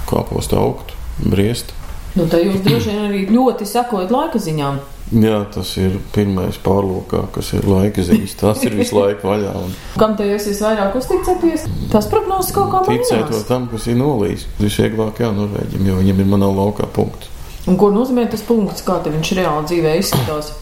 kāpost 0.09 0.55
augt, 0.57 0.95
briest. 1.21 1.73
Nu, 2.17 2.25
tā 2.25 2.39
jūs 2.41 2.63
droši 2.65 2.89
vien 2.89 3.03
arī 3.05 3.25
ļoti 3.29 3.67
sakojat 3.69 4.09
laika 4.13 4.41
ziņām. 4.41 4.79
Jā, 5.21 5.37
tas 5.53 5.69
ir 5.79 5.99
pirmais 6.11 6.57
pārlūkā, 6.65 7.27
kas 7.35 7.53
ir 7.55 7.67
laika 7.69 8.03
ziņas. 8.03 8.33
Tas 8.41 8.63
ir 8.67 8.73
visu 8.75 8.97
laiku 8.97 9.29
vaļā. 9.29 9.53
Un 9.61 9.75
Kam 10.01 10.17
te 10.19 10.25
jūs 10.27 10.49
visvairāk 10.49 10.97
uzticaties? 10.99 11.63
Tas 11.93 12.09
prognozes 12.11 12.51
kaut 12.55 12.73
kā 12.73 12.81
ticēt 12.89 13.29
mainās. 13.29 13.45
tam, 13.47 13.69
kas 13.71 13.85
ir 13.87 13.95
nolījis. 14.01 14.47
Visvieglāk 14.59 15.21
jā, 15.23 15.29
Norvēģim, 15.37 15.87
jo 15.87 16.01
viņam 16.01 16.19
ir 16.25 16.31
manā 16.33 16.49
laukā 16.57 16.89
punkts. 16.97 17.29
Un 17.67 17.75
ko 17.79 17.89
nozīmē 17.91 18.27
tas 18.31 18.43
punkts, 18.47 18.85
kā 18.87 18.99
te 19.03 19.11
viņš 19.11 19.33
reāli 19.41 19.67
dzīvē 19.67 19.97
izskatās? 19.99 20.53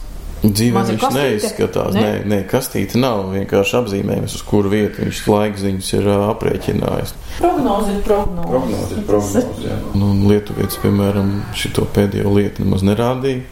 Dzīvē 0.45 0.73
Maza 0.75 0.91
viņš 0.93 1.01
kastīte? 1.01 1.21
neizskatās. 1.23 1.93
Ne? 1.95 2.01
Nē, 2.01 2.13
nē, 2.29 2.39
kastīte 2.49 2.99
nav 3.01 3.23
vienkārši 3.33 3.77
apzīmējums, 3.79 4.35
uz 4.37 4.43
kuru 4.45 4.69
vietu 4.73 5.01
viņš 5.05 5.21
laikziņus 5.31 5.89
ir 5.97 6.09
ā, 6.11 6.17
aprēķinājis. 6.35 7.13
Prognoze 7.39 7.95
ir 7.95 8.01
prognoze. 8.05 8.49
Prognozes, 8.51 8.99
prognozes, 9.07 9.63
jā. 9.65 9.77
Nu, 9.97 10.11
Lietuvietis, 10.29 10.77
piemēram, 10.83 11.31
šito 11.57 11.87
pēdējo 11.95 12.33
lietu 12.35 12.65
nemaz 12.65 12.85
nerādīja. 12.85 13.45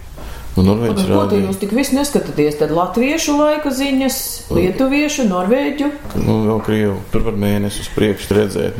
Un 0.54 0.68
Norvēģis 0.70 1.08
Ko 1.08 1.08
te 1.08 1.14
rādīja. 1.16 1.48
jūs 1.48 1.58
tik 1.64 1.72
visu 1.74 1.96
neskatāties? 1.98 2.60
Tad 2.60 2.70
latviešu 2.78 3.34
laika 3.40 3.72
ziņas, 3.74 4.18
lietuviešu, 4.54 5.26
norvēģu. 5.32 5.88
Nu, 6.22 6.36
vēl 6.46 6.60
krievu. 6.68 7.00
Tur 7.10 7.26
var 7.26 7.40
mēnesi 7.42 7.82
uz 7.82 7.90
priekšu 7.96 8.38
redzēt. 8.38 8.78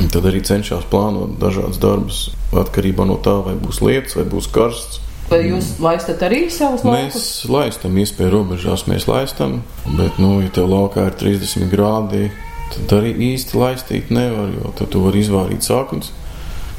Un 0.00 0.08
tad 0.08 0.24
arī 0.24 0.40
cenšas 0.40 0.86
plānot 0.88 1.36
dažādas 1.40 1.80
darbus 1.82 2.20
atkarībā 2.56 3.04
no 3.08 3.18
tā, 3.20 3.34
vai 3.44 3.56
būs 3.60 3.82
lietas, 3.84 4.16
vai 4.16 4.24
būs 4.28 4.48
karsts. 4.52 5.00
Vai 5.28 5.42
jūs 5.46 5.74
laistat 5.80 6.22
arī 6.26 6.46
savus 6.52 6.82
Mēs 6.84 7.14
laukus? 7.14 7.28
laistam, 7.48 7.98
iespēju 8.00 8.32
robežās 8.32 8.86
mēs 8.88 9.06
laistam, 9.08 9.60
bet, 9.86 10.18
nu, 10.20 10.40
ja 10.44 10.50
tev 10.52 10.68
laukā 10.72 11.06
ir 11.08 11.16
30 11.20 11.70
grādi, 11.72 12.26
tad 12.72 12.96
arī 12.98 13.12
īsti 13.32 13.56
laistīt 13.56 14.10
nevar, 14.12 14.50
jo 14.56 14.72
tad 14.76 14.90
tu 14.92 15.04
vari 15.04 15.22
izvārīt 15.24 15.64
saknes. 15.64 16.12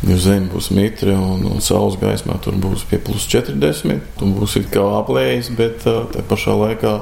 Jo 0.03 0.17
zeme 0.19 0.49
būs 0.51 0.67
mitre 0.75 1.13
un, 1.15 1.45
un 1.47 1.61
saules 1.63 1.95
gaismā 2.01 2.35
tur 2.43 2.57
būs 2.59 2.81
pie 2.89 2.97
plus 2.99 3.23
40. 3.31 4.01
Tu 4.19 4.31
būsi 4.35 4.65
kā 4.67 4.83
aplējis, 4.99 5.53
bet 5.55 5.85
tā 5.85 6.25
pašā 6.27 6.57
laikā 6.59 6.97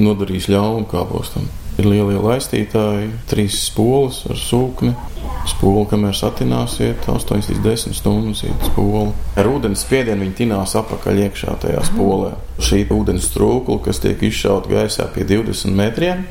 nodarīs 0.00 0.48
ļaunu 0.48 0.88
kāpostam. 0.88 1.50
Ir 1.80 1.86
lielie 1.88 2.18
laistītāji, 2.20 3.06
trīs 3.30 3.56
spoles 3.70 4.18
ar 4.28 4.36
sūkni. 4.36 4.92
Spūle, 5.48 5.86
kamēr 5.88 6.12
satināsiet, 6.16 7.06
8 7.08 7.38
līdz 7.48 7.62
10 7.64 7.96
stundas 7.96 8.42
iet 8.44 8.66
spūle. 8.68 9.14
Ar 9.40 9.48
ūdens 9.48 9.86
spiedienu 9.86 10.26
viņi 10.26 10.36
tinās 10.42 10.74
apakaļ 10.76 11.22
iekšā 11.24 11.54
tajā 11.62 11.80
spolē. 11.88 12.34
Šī 12.60 12.82
ūdens 12.92 13.30
trūkla, 13.32 13.78
kas 13.86 14.02
tiek 14.04 14.20
izšauta 14.28 14.68
gaisā 14.74 15.08
pie 15.14 15.24
20 15.24 15.72
metriem, 15.78 16.26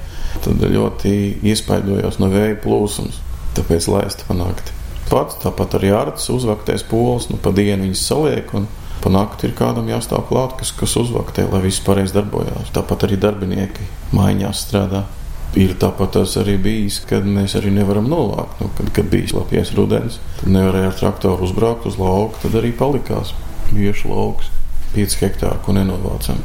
tad 0.45 0.61
ļoti 0.61 1.15
iespaidojās 1.49 2.21
no 2.21 2.29
vēja 2.29 2.59
plūsmas. 2.61 3.17
Tāpēc 3.57 3.89
laista 3.89 4.29
pa 4.29 4.37
nakti. 4.37 4.75
Pats 5.09 5.39
tāpat 5.41 5.79
arī 5.79 5.89
ārsts 5.97 6.29
uzvaktēs 6.29 6.85
pols, 6.85 7.31
nu 7.33 7.41
pa 7.41 7.49
dienu 7.55 7.87
viņas 7.87 8.05
saliek 8.11 8.53
un 8.53 8.69
pa 9.01 9.09
nakti 9.09 9.49
ir 9.49 9.55
kādam 9.57 9.89
jāstāv 9.89 10.27
klāt, 10.29 10.59
kas, 10.59 10.75
kas 10.77 10.93
uzvaktē, 11.01 11.47
lai 11.49 11.63
viss 11.65 11.81
pareizi 11.81 12.13
darbojās. 12.19 12.69
Tāpat 12.75 13.07
arī 13.07 13.17
darbinieki 13.17 13.89
maiņās 14.13 14.67
strādā. 14.67 15.07
Ir 15.57 15.73
tāpat 15.81 16.11
tas 16.13 16.35
arī 16.37 16.59
bijis, 16.61 16.99
kad 17.09 17.25
mēs 17.25 17.55
arī 17.57 17.71
nevaram 17.73 18.05
novākt. 18.11 18.59
Nu, 18.61 18.69
kad, 18.77 18.91
kad 18.93 19.09
bija 19.09 19.31
slapjais 19.31 19.71
rudens, 19.77 20.19
tad 20.37 20.51
nevarēja 20.53 20.91
ar 20.91 20.97
traktoru 20.99 21.47
uzbraukt 21.47 21.87
uz 21.89 21.97
lauku, 21.97 22.37
tad 22.43 22.59
arī 22.59 22.69
palikās 22.77 23.33
bieži 23.71 24.11
lauks. 24.11 24.51
5 24.93 25.17
hektāri, 25.21 25.61
ko 25.65 25.73
nenovācam. 25.77 26.41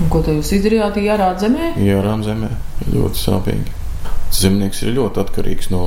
Un 0.00 0.08
Ko 0.12 0.22
te 0.24 0.32
jūs 0.32 0.54
izdarījāt, 0.56 0.96
ierāt 1.00 1.42
zemē? 1.44 1.74
Jārām 1.84 2.24
zemē 2.24 2.48
ļoti 2.92 3.20
sāpīgi. 3.20 3.78
Zemnieks 4.32 4.80
ir 4.86 4.94
ļoti 4.96 5.20
atkarīgs 5.20 5.68
no 5.72 5.82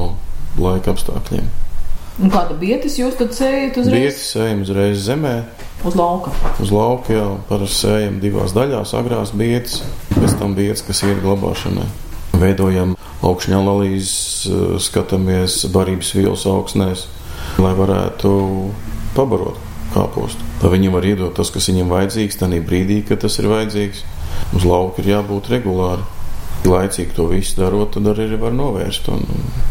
laika 0.61 0.93
apstākļiem. 0.93 1.47
Un 2.21 2.31
kāda 2.31 2.55
bietas 2.55 2.95
jūs 2.95 3.17
tad 3.19 3.33
sējat 3.35 3.81
uzreiz 3.81 4.05
Bieti 4.05 4.21
sējam 4.23 4.61
uzreiz 4.63 5.01
zemē, 5.03 5.33
uz 5.83 5.97
lauka? 5.99 6.31
uz 6.63 6.71
lauka 6.71 7.11
jau 7.11 7.31
parasti 7.49 7.81
sējam 7.81 8.21
divās 8.23 8.53
daļās, 8.55 8.93
agrās 8.95 9.33
bietas, 9.35 9.81
pēc 10.13 10.37
tam 10.39 10.55
bietas, 10.55 10.85
kas 10.87 11.03
ir 11.03 11.19
glabāšanai. 11.25 11.89
Veidojam 12.39 12.95
augšņā 13.25 13.59
lalīs, 13.63 14.09
skatāmies 14.83 15.61
barības 15.73 16.11
vielas 16.17 16.43
augsnēs, 16.49 17.05
lai 17.61 17.71
varētu 17.77 18.33
pabarot 19.15 19.61
kāpostu. 19.95 20.43
Lai 20.61 20.73
viņam 20.75 20.97
var 20.97 21.07
iedot 21.07 21.35
tas, 21.37 21.51
kas 21.53 21.69
viņam 21.71 21.93
vajadzīgs, 21.93 22.39
tajā 22.41 22.61
brīdī, 22.65 23.01
kad 23.07 23.23
tas 23.23 23.39
ir 23.39 23.49
vajadzīgs. 23.51 24.03
Uz 24.57 24.67
lauka 24.67 25.01
ir 25.01 25.13
jābūt 25.13 25.49
regulāri. 25.53 26.03
Laicīgi 26.65 27.13
to 27.15 27.27
visu 27.29 27.59
darot, 27.59 27.93
tad 27.93 28.07
arī 28.09 28.39
var 28.41 28.55
novērst 28.55 29.07
un 29.13 29.21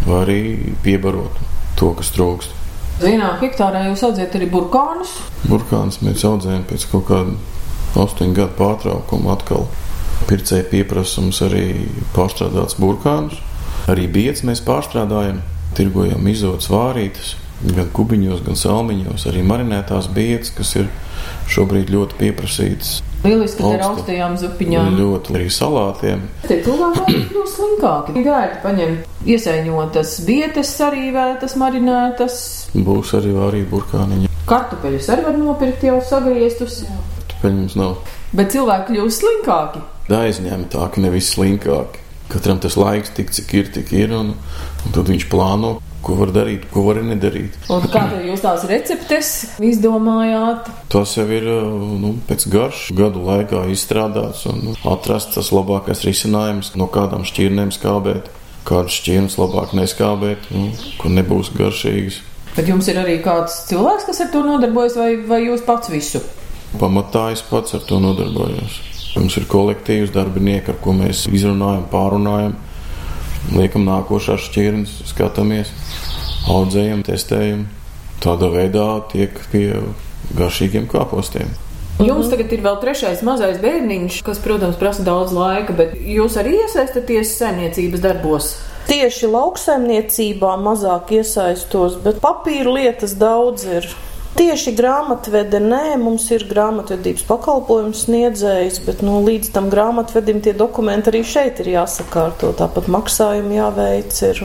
vai 0.06 0.20
arī 0.22 0.40
piebarot 0.84 1.40
to, 1.78 1.90
kas 1.98 2.12
trūkst. 2.14 2.60
Vienā 3.02 3.32
hektārā 3.40 3.88
jūs 3.88 4.04
audzējat 4.06 4.36
arī 4.38 4.46
burkānus. 4.52 5.16
Burkāns 5.50 5.98
mēs 6.06 6.22
audzējam 6.28 6.62
pēc 6.68 6.86
kaut 6.92 7.08
kāda 7.08 7.34
astoņu 8.04 8.36
gadu 8.38 8.54
pārtraukuma 8.60 9.34
atkal. 9.34 9.66
Pircēji 10.28 10.68
pieprasa 10.70 11.20
mums 11.24 11.40
arī 11.44 11.64
pārstrādāts 12.14 12.78
burkānus. 12.80 13.40
Arī 13.92 14.06
biets 14.08 14.44
mēs 14.46 14.62
pārstrādājam, 14.64 15.42
tirgojam 15.76 16.24
izotas 16.30 16.70
vārītas, 16.72 17.34
gan 17.74 17.90
kubiņos, 17.94 18.40
gan 18.46 18.56
salmiņos, 18.56 19.26
arī 19.28 19.42
marinētās 19.46 20.08
bietas, 20.14 20.52
kas 20.56 20.74
ir 20.80 20.88
šobrīd 21.52 21.92
ļoti 21.92 22.16
pieprasītas. 22.20 22.94
Lieliski, 23.24 23.62
ar 23.64 23.78
Augsta. 23.78 23.88
augstajām 23.90 24.34
zupiņām. 24.40 24.96
Ļoti 24.98 25.36
arī 25.36 25.46
salātiem. 25.52 26.26
Tie 26.44 26.58
cilvēki 26.64 27.14
kļūst 27.30 27.56
slinkāki. 27.58 28.24
Gaidi 28.26 28.58
paņem 28.64 28.98
iesaiņotas 29.32 30.18
bietes, 30.28 30.74
sarīvētas, 30.80 31.56
marinētas. 31.60 32.36
Būs 32.76 33.14
arī 33.16 33.32
vārīta 33.36 33.70
burkāniņa. 33.72 34.32
Kartupeļus 34.48 35.08
arī 35.14 35.24
var 35.30 35.40
nopirkt 35.40 35.86
jau 35.88 35.96
sagrieztus. 36.04 36.82
Tāpēc 37.32 37.56
mums 37.56 37.76
nav 37.80 37.96
Bet 38.36 38.52
cilvēki 38.52 38.92
kļūst 38.92 39.22
slinkāki. 39.24 39.80
Aizņemtāki, 40.12 41.04
nevis 41.04 41.32
slinkāki. 41.34 42.02
Katram 42.32 42.58
tas 42.60 42.76
laiks, 42.80 43.12
tik 43.14 43.32
cik 43.36 43.52
ir, 43.54 43.66
tik 43.72 43.92
ir, 43.92 44.12
un, 44.16 44.32
un 44.34 44.94
tad 44.94 45.10
viņš 45.12 45.26
plāno, 45.32 45.76
ko 46.04 46.16
var 46.18 46.32
darīt, 46.34 46.64
ko 46.72 46.84
var 46.86 47.00
nedarīt. 47.04 47.56
Un 47.72 47.84
kā 47.88 48.04
tad 48.10 48.24
jūs 48.24 48.42
tās 48.44 48.64
receptes 48.68 49.30
izdomājāt? 49.64 50.68
Tas 50.92 51.14
jau 51.16 51.26
ir 51.32 51.46
nu, 52.00 52.14
pēc 52.28 52.46
garš 52.52 52.86
gadu 52.96 53.24
laikā 53.24 53.64
izstrādāts 53.72 54.44
un 54.50 54.62
nu, 54.68 54.76
atrasts 54.88 55.36
tas 55.36 55.52
labākais 55.54 56.04
risinājums, 56.04 56.74
no 56.80 56.88
kādām 56.92 57.26
šķirnēm 57.28 57.72
skābēt, 57.76 58.30
kādas 58.68 58.96
šķirnes 59.00 59.36
labāk 59.40 59.76
neskābēt, 59.76 60.48
nu, 60.54 60.70
kur 61.00 61.12
nebūs 61.12 61.52
garšīgas. 61.56 62.22
Bet 62.54 62.70
jums 62.70 62.88
ir 62.88 63.00
arī 63.02 63.18
kāds 63.22 63.64
cilvēks, 63.68 64.08
kas 64.08 64.24
ar 64.24 64.32
to 64.32 64.44
nodarbojas, 64.46 64.96
vai, 65.00 65.12
vai 65.28 65.44
jūs 65.48 65.64
pats 65.66 65.90
visu? 65.92 66.22
Pamatā 66.78 67.28
es 67.34 67.42
pats 67.46 67.76
ar 67.76 67.84
to 67.86 68.00
nodarbojos. 68.02 68.93
Mums 69.14 69.36
ir 69.38 69.46
kolektīvs 69.46 70.10
darbinieki, 70.14 70.72
ar 70.72 70.78
ko 70.82 70.94
mēs 70.96 71.28
izrunājam, 71.30 71.84
pārunājam, 71.92 72.56
liekam 73.54 73.84
nākošās 73.86 74.48
šķirnes, 74.48 74.94
skatāmies, 75.12 75.70
audzējam, 76.50 77.04
testējam. 77.06 77.68
Tādā 78.24 78.48
veidā 78.50 78.88
tiek 79.12 79.38
pie 79.52 79.68
garšīgiem 80.34 80.88
kāpostiem. 80.90 81.52
Jums 82.02 82.26
tagad 82.26 82.50
ir 82.50 82.62
vēl 82.64 82.78
trešais 82.82 83.20
mazais 83.22 83.60
bērniņš, 83.62 84.16
kas, 84.26 84.40
protams, 84.42 84.78
prasa 84.80 85.04
daudz 85.06 85.30
laika, 85.34 85.76
bet 85.78 85.92
jūs 85.94 86.34
arī 86.40 86.56
iesaistaties 86.64 87.36
saimniecības 87.38 88.02
darbos. 88.02 88.48
Tieši 88.88 89.30
lauksaimniecībā 89.30 90.56
mazāk 90.60 91.14
iesaistos, 91.20 92.00
bet 92.02 92.18
papīra 92.24 92.74
lietas 92.80 93.14
daudz 93.20 93.68
ir. 93.70 93.86
Tieši 94.34 94.72
grāmatvede 94.74 95.60
nē, 95.62 95.94
mums 96.02 96.24
ir 96.34 96.42
grāmatvedības 96.50 97.22
pakalpojums 97.28 98.00
sniedzējs, 98.08 98.80
bet 98.82 99.04
nu, 99.06 99.20
līdz 99.22 99.52
tam 99.54 99.68
grāmatvedim 99.70 100.40
tie 100.42 100.56
dokumenti 100.58 101.12
arī 101.12 101.20
šeit 101.22 101.62
ir 101.62 101.70
jāsakārto. 101.76 102.50
Tāpat 102.58 102.90
maksājumi 102.90 103.60
jāveic 103.60 104.18
ir 104.26 104.42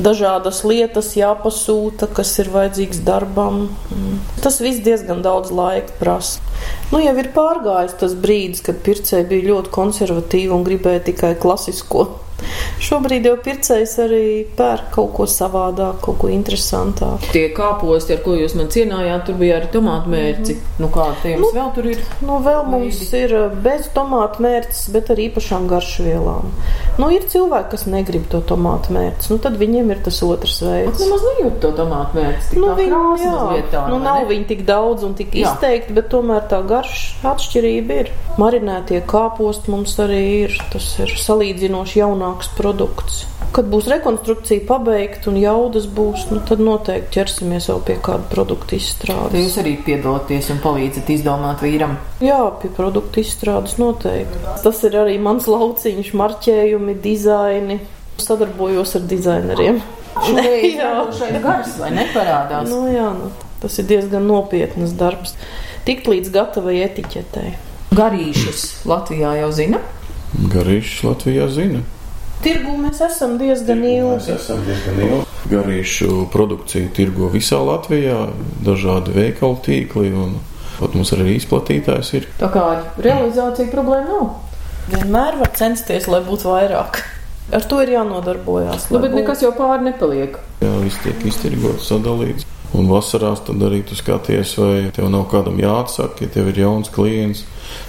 dažādas 0.00 0.62
lietas 0.64 1.12
jāpasūta, 1.20 2.08
kas 2.16 2.32
ir 2.40 2.48
vajadzīgs 2.56 3.04
darbam. 3.04 3.66
Tas 4.40 4.56
viss 4.64 4.80
diezgan 4.86 5.20
daudz 5.26 5.52
laika 5.52 6.00
prasa. 6.00 6.40
Nu, 6.88 7.02
jau 7.04 7.12
ir 7.20 7.28
pārgājis 7.36 7.98
tas 8.00 8.16
brīdis, 8.16 8.64
kad 8.64 8.80
pircēji 8.88 9.28
bija 9.28 9.50
ļoti 9.52 9.74
konservatīvi 9.74 10.56
un 10.56 10.64
gribēja 10.64 11.04
tikai 11.12 11.36
klasisko. 11.44 12.08
Šobrīd 12.84 13.24
jau 13.24 13.34
pircējs 13.40 13.94
arī 14.04 14.24
pērk 14.58 14.90
kaut 14.92 15.12
ko 15.16 15.26
savādāk, 15.30 16.02
kaut 16.04 16.18
ko 16.20 16.28
interesantāku. 16.32 17.30
Tie 17.32 17.46
kāposti, 17.56 18.16
ar 18.16 18.20
ko 18.24 18.34
jūs 18.36 18.56
man 18.58 18.68
cienājāt, 18.72 19.22
tur 19.28 19.38
bija 19.40 19.58
arī 19.58 19.70
tomātu 19.72 20.12
mērci. 20.12 20.56
Nu, 20.82 20.90
kā 20.92 21.06
tie 21.22 21.32
jums 21.34 21.54
vēl 21.56 21.70
tur 21.76 21.88
ir? 21.94 22.02
Nu, 22.26 22.36
vēl 22.44 22.60
mums 22.68 23.00
ir 23.16 23.32
uh, 23.38 23.54
bez 23.64 23.88
tomātu 23.96 24.44
mērķis, 24.44 24.82
bet 24.92 25.12
ar 25.14 25.22
īpašām 25.24 25.68
garšvielām. 25.70 26.52
Nu, 27.00 27.08
ir 27.14 27.24
cilvēki, 27.30 27.70
kas 27.72 27.86
negrib 27.88 28.28
to 28.32 28.42
tomātu 28.44 28.92
mērķi, 28.94 29.32
nu, 29.32 29.40
tad 29.42 29.56
viņiem 29.60 29.94
ir 29.94 30.04
tas 30.04 30.20
otrs 30.26 30.60
veids. 30.66 31.00
nemaz 31.00 31.24
nejūtu 31.30 31.62
to 31.64 31.72
tomātu 31.80 32.20
mērci. 32.20 32.60
Nu, 32.60 32.74
viņi, 32.76 33.00
jā, 33.24 33.34
vietā, 33.54 33.86
nu, 33.90 34.02
nav 34.04 34.28
viņi 34.28 34.48
tik 34.52 34.66
daudz 34.68 35.08
un 35.08 35.16
tik 35.18 35.32
Jā. 35.34 35.54
izteikti, 35.54 35.96
bet 35.96 36.12
tomēr 36.12 36.44
tā 36.52 36.60
garša 36.68 37.32
atšķirība 37.32 37.98
ir. 38.04 38.12
Marinētie 38.38 39.00
kāposti 39.08 39.70
mums 39.70 39.96
arī 40.02 40.22
ir. 40.44 40.56
Tas 40.72 40.86
ir 41.00 41.16
salīdzinoši 41.22 42.00
jaunāks 42.02 42.50
produkts. 42.54 42.73
Kad 43.54 43.68
būs 43.70 43.86
rekonstrukcija 43.86 44.64
pabeigta 44.66 45.28
un 45.30 45.36
jaudas 45.38 45.84
būs, 45.86 46.24
nu, 46.32 46.40
tad 46.48 46.58
noteikti 46.58 47.12
ķersimies 47.20 47.68
vēl 47.70 47.82
pie 47.86 47.96
kāda 48.02 48.26
produkta 48.32 48.74
izstrādes. 48.74 49.36
jūs 49.38 49.58
arī 49.62 49.76
piedalāties 49.86 50.48
un 50.50 50.58
palīdzat 50.64 51.12
izdomāt 51.14 51.62
vīram. 51.62 51.94
Jā, 52.24 52.40
pie 52.62 52.72
produktu 52.74 53.22
izstrādes 53.22 53.76
noteikti. 53.78 54.42
Tas 54.64 54.82
ir 54.88 54.98
arī 55.04 55.20
mans 55.22 55.46
lauciņš, 55.46 56.10
marķējumi, 56.18 56.96
dizaini. 57.04 57.78
Sadarbojos 58.18 58.94
ar 58.98 59.06
dizaineriem. 59.10 59.80
Šoreiz 60.26 60.76
Jā. 60.82 60.90
šeit 61.18 61.38
gars 61.42 61.72
vai 61.78 61.90
neparādās? 61.94 62.68
Nu, 62.70 62.84
jā, 62.90 63.08
nu, 63.16 63.30
tas 63.62 63.78
ir 63.82 63.88
diezgan 63.90 64.26
nopietnas 64.30 64.92
darbs. 64.98 65.34
Tikt 65.86 66.06
līdz 66.10 66.30
gatavai 66.34 66.76
etiķetei. 66.86 67.54
Garīšus 67.94 68.86
Latvijā 68.90 69.34
jau 69.42 69.50
zina. 69.54 69.80
Garīšs 70.54 71.02
Latvijā 71.06 71.46
zina. 71.54 71.82
Tirgu 72.44 72.74
mēs 72.76 73.00
esam 73.06 73.38
diezgan 73.40 73.80
Mēs 73.80 74.26
ilgi. 74.28 74.34
esam 74.36 74.58
diezgan 74.66 74.98
ilgi. 75.00 75.22
Garīšu 75.50 76.26
produkciju 76.32 76.90
tirgo 76.96 77.28
visā 77.32 77.58
Latvijā, 77.64 78.28
dažādi 78.64 79.14
veikalu 79.16 79.58
tīkli, 79.64 80.12
un 80.12 80.36
pat 80.78 80.94
mums 80.96 81.12
arī 81.16 81.36
izplatītājs 81.38 82.14
ir. 82.18 82.28
Tā 82.40 82.50
kā 82.52 82.64
ar 82.76 82.82
realizāciju 83.04 83.70
problēma 83.72 84.08
nav. 84.08 84.30
Vienmēr 84.92 85.38
var 85.40 85.52
censties, 85.56 86.08
lai 86.12 86.20
būtu 86.26 86.50
vairāk. 86.52 87.00
Ar 87.52 87.60
to 87.68 87.80
ir 87.84 87.88
jānodarbojas. 87.94 88.90
Nu, 88.90 88.98
bet 89.00 89.12
būtu- 89.12 89.20
nekas 89.22 89.42
jau 89.42 89.52
pāri 89.52 89.84
nepaliek. 89.84 90.36
Jā, 90.60 90.72
viss 90.82 90.98
tiek 91.04 91.24
iztirgots, 91.24 91.88
sadalīts. 91.88 92.44
Un 92.74 92.88
vasarās 92.88 93.44
tad 93.46 93.56
arī 93.62 93.84
tu 93.86 93.94
skaties, 93.94 94.56
vai 94.58 94.90
tev 94.90 95.08
nav 95.08 95.28
kādam 95.30 95.56
jāatsaka, 95.60 96.22
ja 96.22 96.26
tev 96.28 96.48
ir 96.48 96.54
jauns 96.64 96.88
klients, 96.90 97.44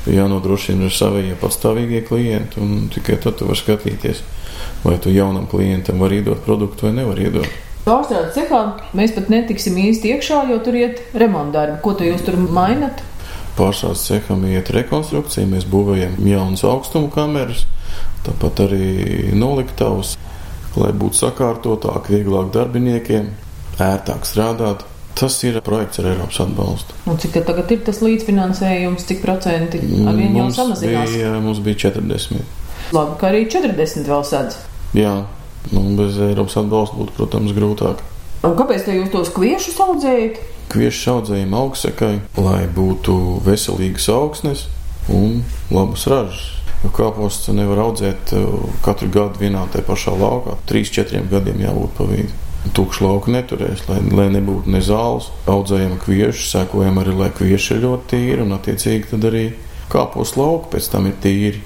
jānodrošina 0.06 0.86
ar 0.86 0.92
saviem 0.92 1.36
pastāvīgie 1.42 2.04
klienti, 2.08 2.60
un 2.62 2.90
tikai 2.94 3.18
tad 3.24 3.38
tu 3.40 3.46
vari 3.50 3.58
skatīties, 3.58 4.22
vai 4.86 5.00
tu 5.02 5.10
jaunam 5.10 5.48
klientam 5.50 6.00
var 6.00 6.14
iedot 6.14 6.44
produktu 6.46 6.88
vai 6.88 6.94
nevar 7.00 7.20
iedot. 7.20 7.50
Pārstrādes 7.86 8.34
cehā 8.34 8.62
mēs 8.98 9.14
pat 9.14 9.28
netiksim 9.30 9.78
īsti 9.78 10.16
iekšā, 10.16 10.40
jo 10.50 10.58
tur 10.66 10.78
iet 10.78 11.04
remontdarbi. 11.18 11.78
Ko 11.86 11.94
tu 11.98 12.08
jūs 12.08 12.24
tur 12.26 12.38
mainat? 12.38 13.04
Pārsādes 13.58 14.04
ceham 14.08 14.42
iet 14.50 14.72
rekonstrukcija, 14.74 15.48
mēs 15.50 15.68
būvējam 15.70 16.18
jaunas 16.28 16.66
augstuma 16.68 17.12
kameras, 17.14 17.64
tāpat 18.26 18.66
arī 18.66 18.90
noliktavas, 19.38 20.16
lai 20.76 20.92
būtu 20.98 21.22
sakārtotāk, 21.22 22.10
vieglāk 22.12 22.52
darbiniekiem, 22.58 23.32
ērtāk 23.80 24.28
strādāt. 24.28 24.84
Tas 25.16 25.38
ir 25.48 25.62
projekts 25.64 26.02
ar 26.02 26.10
Eiropas 26.12 26.42
atbalstu. 26.44 26.98
Un 27.08 27.22
cik 27.22 27.38
tad 27.38 27.46
tagad 27.48 27.70
ir 27.72 27.86
tas 27.88 28.02
līdzfinansējums, 28.04 29.06
cik 29.08 29.22
procenti 29.24 29.80
ar 30.04 30.18
vienu 30.18 30.42
jau 30.42 30.50
samazinās? 30.58 31.14
bija, 31.14 31.38
mums 31.40 31.62
bija 31.64 31.86
40. 31.86 32.42
Labi, 32.92 33.16
ka 33.22 33.30
arī 33.30 33.46
40 33.48 34.10
vēl 34.10 34.26
sadz. 34.28 34.58
Jā, 34.96 35.16
nu, 35.76 35.82
bez 35.98 36.16
Eiropas 36.24 36.56
atbalsta 36.62 36.96
būtu, 36.96 37.16
protams, 37.18 37.52
grūtāk. 37.56 38.04
Un 38.46 38.54
kāpēc 38.56 38.88
jūs 38.94 39.10
tos 39.12 39.32
kviešus 39.36 39.80
audzējat? 39.84 40.38
Kviešu 40.72 41.18
audzējiem 41.18 41.54
augstsakai, 41.58 42.14
lai 42.40 42.62
būtu 42.72 43.16
veselīgas 43.46 44.08
augsnes 44.14 44.66
un 45.12 45.42
labas 45.74 46.06
ražas. 46.10 46.46
Kāposts 46.96 47.50
nevar 47.58 47.82
audzēt 47.88 48.32
uh, 48.38 48.66
katru 48.86 49.10
gadu 49.14 49.42
vienā 49.42 49.64
un 49.66 49.72
tajā 49.74 49.88
pašā 49.88 50.14
laukā. 50.16 50.56
Trīs, 50.70 50.92
četriem 50.94 51.28
gadiem 51.32 51.64
jābūt 51.64 51.96
pa 51.98 52.08
vidu. 52.10 52.42
Tukšu 52.78 53.06
lauku 53.06 53.34
neturēs, 53.34 53.84
lai, 53.90 54.00
lai 54.16 54.28
nebūtu 54.34 54.72
ne 54.74 54.82
zāles. 54.86 55.32
Audzējam 55.50 55.98
kviešu, 56.02 56.46
sekojam 56.50 57.02
arī, 57.02 57.14
lai 57.18 57.32
kvieši 57.34 57.76
ir 57.76 57.84
ļoti 57.86 58.12
tīri 58.14 58.46
un 58.46 58.56
attiecīgi 58.58 59.12
tad 59.12 59.28
arī 59.30 59.48
kāpos 59.92 60.36
lauku 60.38 60.72
pēc 60.76 60.92
tam 60.94 61.10
ir 61.10 61.18
tīri. 61.22 61.66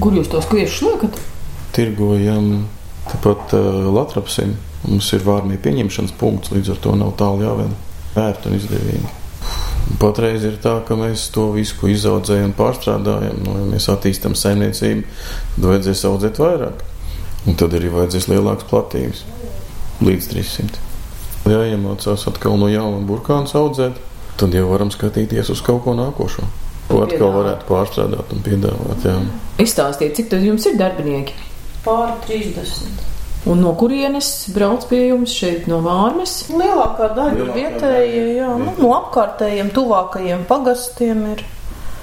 Kur 0.00 0.16
jūs 0.16 0.32
tos 0.32 0.48
kviešus 0.48 0.88
liekat? 0.88 1.20
Tirgojam 1.72 2.68
tāpat 3.08 3.56
uh, 3.56 3.88
Latvijam. 3.94 4.56
Mums 4.82 5.12
ir 5.14 5.22
vārnī 5.22 5.56
pieņemšanas 5.62 6.14
punkts, 6.18 6.50
līdz 6.50 6.74
ar 6.74 6.78
to 6.82 6.94
nav 6.98 7.12
tālu 7.20 7.44
jāved. 7.44 7.74
Ērti 8.18 8.50
un 8.50 8.56
izdevīgi. 8.58 9.10
Patreiz 10.02 10.44
ir 10.46 10.56
tā, 10.62 10.76
ka 10.86 10.96
mēs 10.98 11.28
to 11.34 11.48
visu, 11.54 11.76
ko 11.78 11.90
izaudzējam 11.90 12.50
un 12.50 12.54
pārstrādājam, 12.58 13.42
nu, 13.44 13.54
ja 13.60 13.66
mēs 13.68 13.88
attīstam 13.92 14.34
saimniecību, 14.38 15.04
tad 15.54 15.68
vajadzēs 15.68 16.04
audzēt 16.08 16.40
vairāk. 16.42 16.82
Un 17.46 17.58
tad 17.58 17.74
arī 17.78 17.90
vajadzēs 17.92 18.28
lielākas 18.30 18.68
platības 18.70 19.22
līdz 20.02 20.28
300. 20.32 20.82
Jāiemācās 21.52 22.26
atkal 22.30 22.58
no 22.58 22.70
jauna 22.70 23.02
burkāns 23.06 23.54
audzēt, 23.58 23.98
tad 24.40 24.54
jau 24.54 24.66
varam 24.70 24.90
skatīties 24.94 25.50
uz 25.54 25.62
kaut 25.66 25.82
ko 25.86 25.96
nākošo. 25.98 26.46
Ko 26.90 27.04
atkal 27.06 27.34
varētu 27.34 27.66
pārstrādāt 27.70 28.34
un 28.34 28.42
piedāvāt. 28.46 29.06
Jā. 29.06 29.16
Izstāstiet, 29.62 30.14
cik 30.18 30.30
tad 30.34 30.46
jums 30.46 30.66
ir 30.70 30.78
darbinieki? 30.78 31.51
Pāri 31.82 32.18
30. 32.26 33.08
Un 33.50 33.58
no 33.58 33.72
kurienes 33.74 34.28
brauc 34.54 34.84
pie 34.86 35.00
jums 35.08 35.32
šeit 35.34 35.66
no 35.66 35.80
Vārmes? 35.82 36.36
Lielākā 36.52 37.08
daļa 37.16 37.32
ir 37.32 37.40
Lielākā 37.40 37.56
vietējie, 37.56 38.20
daļa, 38.20 38.36
jā, 38.36 38.50
nu, 38.60 38.68
jā. 38.70 38.76
no 38.78 38.92
apkārtējiem, 39.00 39.72
tuvākajiem 39.74 40.44
pagastiem 40.46 41.24
ir 41.32 41.42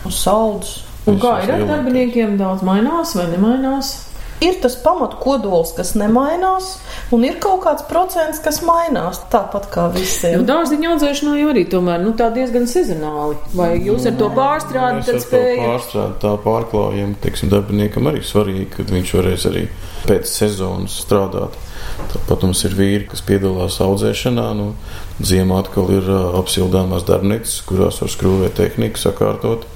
uz 0.09 0.19
saldus. 0.19 0.73
Un 1.07 1.15
kā 1.21 1.37
ir 1.45 1.53
ar 1.55 1.63
darbiniekiem? 1.69 2.35
Daudz 2.41 2.65
mainās 2.67 3.15
vai 3.15 3.29
nemainās? 3.31 3.93
Ir 4.39 4.55
tas 4.63 4.75
pamatu 4.79 5.17
kodols, 5.19 5.73
kas 5.75 5.93
nemainās, 5.99 6.77
un 7.11 7.25
ir 7.27 7.35
kaut 7.43 7.59
kāds 7.65 7.83
procents, 7.89 8.39
kas 8.39 8.61
mainās 8.63 9.19
tāpat 9.33 9.65
kā 9.73 9.87
Jo 9.89 9.95
visiem. 9.97 10.45
dārziņa 10.47 10.93
audzēšanā 10.93 11.33
jau 11.41 11.49
arī 11.51 11.65
tomēr 11.67 11.99
nu, 11.99 12.13
tā 12.15 12.29
diezgan 12.31 12.63
sezonāli. 12.71 13.35
Vai 13.53 13.73
jūs 13.83 14.05
ar 14.07 14.15
to 14.21 14.29
pārstrādi 14.37 15.01
Mēs 15.01 15.09
ar 15.09 15.17
tad 15.17 15.25
spējat? 15.25 15.65
pārstrādi, 15.65 16.15
tā 16.23 16.31
pārklājam, 16.45 17.15
teiksim, 17.25 17.51
darbiniekam 17.51 18.07
arī 18.07 18.21
svarīgi, 18.23 18.69
ka 18.77 18.87
viņš 18.93 19.11
varēs 19.19 19.47
arī 19.51 19.65
pēc 20.07 20.31
sezonas 20.31 20.95
strādāt. 21.03 21.59
Tāpat 22.13 22.43
mums 22.47 22.63
ir 22.63 22.77
vīri, 22.79 23.09
kas 23.11 23.21
piedalās 23.27 23.81
audzēšanā. 23.83 24.47
Nu, 24.55 24.69
ziemā 25.19 25.59
atkal 25.65 25.91
ir 25.97 26.07
ā, 26.07 26.21
apsildāmās 26.39 27.03
darbnīcas, 27.07 27.59
kurās 27.67 27.99
var 28.01 28.09
skrūvēt 28.15 28.55
tehniku, 28.55 28.99
sakārtot 29.03 29.67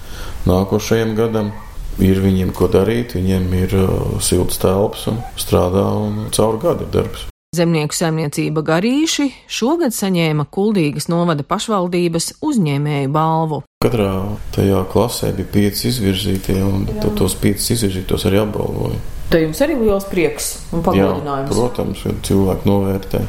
nākošajam 0.47 1.15
gadam. 1.19 1.51
Ir 2.01 2.23
viņiem 2.23 2.53
ko 2.55 2.67
darīt, 2.71 3.13
viņiem 3.17 3.45
ir 3.59 3.75
uh, 3.77 3.91
silts 4.23 4.57
telpas 4.61 5.05
un 5.11 5.19
strādā, 5.37 5.83
un 5.93 6.31
caur 6.33 6.57
gadu 6.61 6.87
ir 6.87 6.91
darbs. 6.95 7.27
Zemnieku 7.53 7.93
saimniecība 7.93 8.63
Garīši 8.65 9.27
šogad 9.45 9.93
saņēma 9.93 10.47
Kuldīgas 10.49 11.05
novada 11.11 11.45
pašvaldības 11.45 12.31
uzņēmēju 12.41 13.11
balvu. 13.13 13.59
Katrā 13.85 14.09
tajā 14.55 14.79
klasē 14.89 15.29
bija 15.37 15.51
pieci 15.53 15.91
izvirzītie, 15.91 16.57
un 16.65 16.87
tad 16.89 17.13
tos 17.19 17.35
piecus 17.37 17.69
izvirzītos 17.75 18.25
arī 18.25 18.41
apbalvoja. 18.41 18.97
Te 19.29 19.43
jums 19.43 19.61
arī 19.61 19.77
liels 19.83 20.09
prieks 20.09 20.49
un 20.73 20.81
Jā, 20.81 20.87
pagodinājums. 20.89 21.53
protams, 21.53 22.01
kad 22.07 22.25
cilvēki 22.25 22.69
novērtē. 22.71 23.21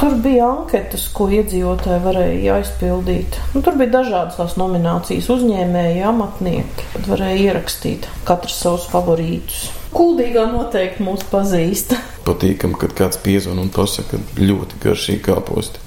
Tur 0.00 0.14
bija 0.24 0.46
anketas, 0.48 1.02
ko 1.12 1.26
iedzīvotāji 1.28 2.00
varēja 2.00 2.54
aizpildīt. 2.56 3.34
Nu, 3.52 3.60
tur 3.60 3.74
bija 3.76 3.98
dažādas 3.98 4.38
tās 4.38 4.54
nominācijas, 4.56 5.28
uzņēmēji, 5.34 6.00
amatnieki. 6.08 6.86
Tad 6.94 7.08
varēja 7.10 7.42
ierakstīt 7.50 8.08
katrs 8.24 8.56
savus 8.62 8.86
favorītus. 8.88 9.66
Kuldīgā 9.92 10.46
noteikti 10.54 11.04
mūs 11.04 11.26
pazīst. 11.28 11.92
Patīkam, 12.24 12.72
kad 12.80 12.96
kāds 12.96 13.20
piezvan 13.20 13.60
un 13.60 13.68
pasaka, 13.74 14.16
ka 14.16 14.40
ļoti 14.40 14.80
garšīgi 14.86 15.20
kāposti. 15.28 15.84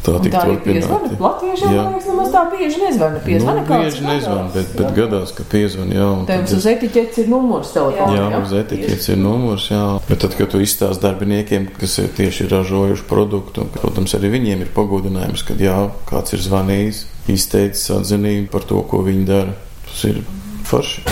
Tā 0.00 0.14
Tā 0.16 0.40
arī 0.46 0.54
piezvana. 0.64 1.10
Latvieši 1.20 1.64
jau 1.66 1.72
Jā. 1.74 1.82
liekas, 1.90 2.06
nemaz 2.08 2.28
tā 2.32 2.42
bieži 2.50 2.78
nezvana. 2.80 3.18
Piezvana 3.20 3.60
Nu, 3.60 3.66
kāds 3.68 3.82
bieži 3.84 4.04
nezvan, 4.06 4.38
gadās. 4.38 4.54
bet, 4.54 4.70
bet 4.78 4.94
gadās, 4.96 5.32
ka 5.36 5.44
piezvan, 5.52 5.90
jā. 5.92 6.06
Tev 6.30 6.44
uz 6.46 6.52
es- 6.56 6.66
etiķetes 6.72 7.18
ir 7.20 7.28
numurs 7.28 7.72
telefonā. 7.74 8.16
Jā, 8.16 8.40
uz 8.40 8.52
etiķetes 8.62 9.08
ir 9.12 9.16
numurs, 9.20 9.68
jā. 9.70 10.00
Bet 10.08 10.18
tad, 10.24 10.36
kad 10.38 10.48
tu 10.48 10.58
izstāsti 10.64 11.02
darbiniekiem, 11.04 11.68
kas 11.78 11.98
ir 11.98 12.08
tieši 12.16 12.48
ražojuši 12.48 13.04
produktu, 13.12 13.60
un, 13.60 13.68
protams, 13.76 14.14
arī 14.16 14.32
viņiem 14.40 14.60
ir 14.64 14.72
pagodinājums, 14.74 15.44
ka 15.44 15.52
jā, 15.60 15.90
kāds 16.08 16.32
ir 16.32 16.38
zvanījis, 16.48 17.04
izteicis 17.28 17.90
atzinību 18.00 18.48
par 18.50 18.62
to, 18.64 18.80
ko 18.82 19.04
viņi 19.04 19.26
dara. 19.28 19.52
Tas 19.84 20.04
ir 20.04 20.22
forši. 20.64 21.04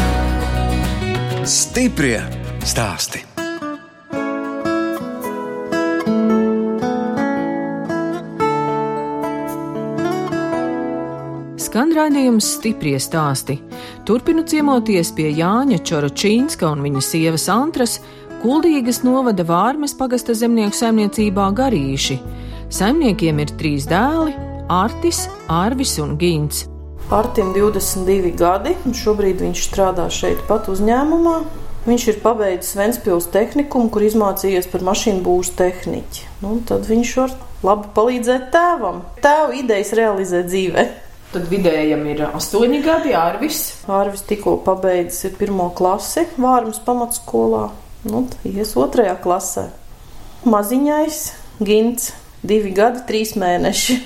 Stiprie 1.44 2.22
stāsti. 2.64 3.27
Raidījums 12.18 12.46
stiprie 12.58 12.98
stāsti. 12.98 13.60
Turpinu 14.06 14.42
ciemoties 14.42 15.12
pie 15.14 15.28
Jāņa 15.38 15.78
Čoročīnska 15.86 16.66
un 16.66 16.82
viņa 16.82 17.02
sievas 17.04 17.46
Antras, 17.48 18.00
Kuldīgas 18.42 19.04
novada 19.06 19.44
Vārmes 19.46 19.94
pagasta 19.94 20.34
zemnieku 20.34 20.74
saimniecībā 20.74 21.46
Garīši. 21.54 22.18
Saimniekiem 22.74 23.38
ir 23.38 23.54
trīs 23.54 23.86
dēli- 23.86 24.34
Artis, 24.82 25.28
Arvis 25.48 25.98
un 26.02 26.18
Gins. 26.18 26.66
Artim 27.10 27.54
22 27.54 28.34
gadi, 28.36 28.74
un 28.84 28.92
šobrīd 28.92 29.38
viņš 29.38 29.70
strādā 29.70 30.10
šeit 30.10 30.42
pat 30.48 30.66
uzņēmumā. 30.66 31.38
Viņš 31.86 32.08
ir 32.08 32.20
pabeidzis 32.20 32.74
Ventspils 32.76 33.30
tehnikumu, 33.30 33.90
kur 33.90 34.02
izmācījies 34.02 34.70
par 34.70 34.80
mašīnu 34.80 35.22
būvniecības 35.22 35.56
tehniķi. 35.56 36.24
Nu, 36.42 36.60
tad 36.66 36.82
viņš 36.84 37.16
var 37.16 37.30
labi 37.62 37.86
palīdzēt 37.94 38.50
tēvam. 38.50 39.04
Tēva 39.22 39.54
idejas 39.54 39.92
realizēt 39.92 40.50
dzīvē. 40.50 41.07
Tad 41.28 41.44
vidējam 41.50 42.06
ir 42.08 42.22
astoņi 42.24 42.78
gadi, 42.80 43.12
Arvis. 43.12 43.58
Ārvis 43.92 44.22
tikko 44.24 44.54
pabeidzis 44.64 45.26
ir 45.28 45.34
pirmo 45.36 45.66
klasi 45.76 46.24
Vārmas 46.40 46.78
pamatskolā, 46.86 47.66
nu, 48.08 48.22
ies 48.48 48.72
otrajā 48.80 49.12
klasē. 49.20 49.66
Maziņais, 50.48 51.18
Gins, 51.60 52.12
divi 52.46 52.72
gadi, 52.72 53.02
trīs 53.10 53.34
mēneši. 53.36 53.98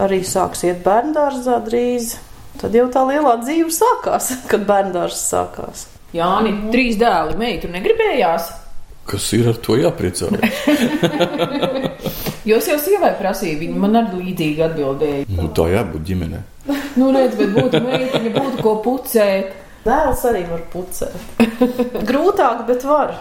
Arī 0.00 0.22
sāks 0.24 0.64
iet 0.64 0.80
bērngārzā 0.86 1.58
drīz. 1.66 2.14
Tad 2.60 2.74
jau 2.76 2.86
tā 2.92 3.02
lielā 3.10 3.36
dzīve 3.42 3.72
sākās, 3.74 4.30
kad 4.50 4.64
bērngārzs 4.68 5.26
sākās. 5.34 5.84
Jāni, 6.16 6.54
trīs 6.72 6.96
dēli, 6.98 7.36
meitu 7.38 7.68
negribējās. 7.70 8.48
Kas 9.10 9.26
ir 9.36 9.50
ar 9.50 9.58
to 9.60 9.76
jāpriecājas? 9.76 10.40
Jūs 12.48 12.70
jau 12.70 12.78
sievai 12.80 13.12
prasīja, 13.18 13.58
viņa 13.60 13.80
man 13.82 13.98
arī 14.00 14.22
līdzīgi 14.24 14.64
atbildēja. 14.64 15.26
nu, 15.36 15.50
tā 15.54 15.66
jābūt 15.74 16.06
ģimenei. 16.08 16.40
Nu, 17.00 17.10
redz, 17.14 17.36
bet 17.38 17.52
būtu 17.56 17.80
meitene, 17.84 18.32
būtu 18.34 18.62
ko 18.64 18.76
pucēt. 18.84 19.56
Dēls 19.84 20.24
arī 20.28 20.44
var 20.50 20.62
pucēt. 20.72 21.14
Grūtāk, 22.10 22.66
bet 22.68 22.84
var. 22.84 23.14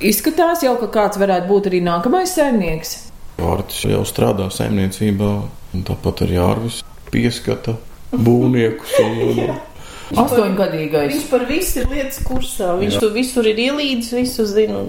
Izskatās 0.00 0.62
jau, 0.64 0.76
ka 0.80 0.88
kāds 0.94 1.20
varētu 1.20 1.48
būt 1.50 1.68
arī 1.68 1.82
nākamais 1.84 2.32
saimnieks. 2.38 2.94
Vārds 3.40 3.82
jau 3.84 4.00
strādā 4.08 4.46
saimniecībā, 4.52 5.32
un 5.76 5.84
tāpat 5.88 6.24
arī 6.26 6.38
ārvis 6.40 6.80
pieskata 7.12 7.76
būvniekus. 8.12 8.96
Un, 10.10 10.24
Astoņgadīgais. 10.24 11.12
Viņš 11.12 11.26
par 11.30 11.44
visu 11.46 11.84
ir 11.84 11.92
lietas 11.92 12.16
kursā. 12.26 12.72
Viņš 12.80 12.96
Jā. 12.96 13.00
tur 13.04 13.12
visur 13.14 13.46
ir 13.46 13.60
ielīdzis, 13.62 14.16
visu 14.18 14.46
zina. 14.50 14.80
Un... 14.82 14.88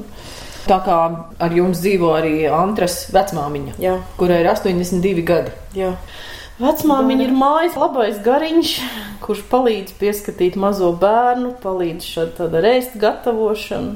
Tā 0.65 0.79
kā 0.85 0.95
ar 1.41 1.53
jums 1.53 1.77
dzīvo 1.83 2.09
arī 2.17 2.33
Antras 2.49 3.03
vecmāmiņa, 3.13 3.75
Jā, 3.81 3.95
kurai 4.17 4.39
ir 4.43 4.49
82 4.49 5.23
gadi. 5.25 5.53
jā. 5.77 5.91
Vecmāmiņa 6.61 7.23
ir 7.25 7.31
mājas 7.33 7.77
labais 7.79 8.19
gariņš, 8.21 8.71
kurš 9.23 9.39
palīdz 9.49 9.95
pieskatīt 9.97 10.57
mazo 10.61 10.91
bērnu, 11.01 11.55
palīdz 11.63 12.05
šāda 12.05 12.35
tāda 12.43 12.61
rēst 12.61 12.99
gatavošana. 13.01 13.95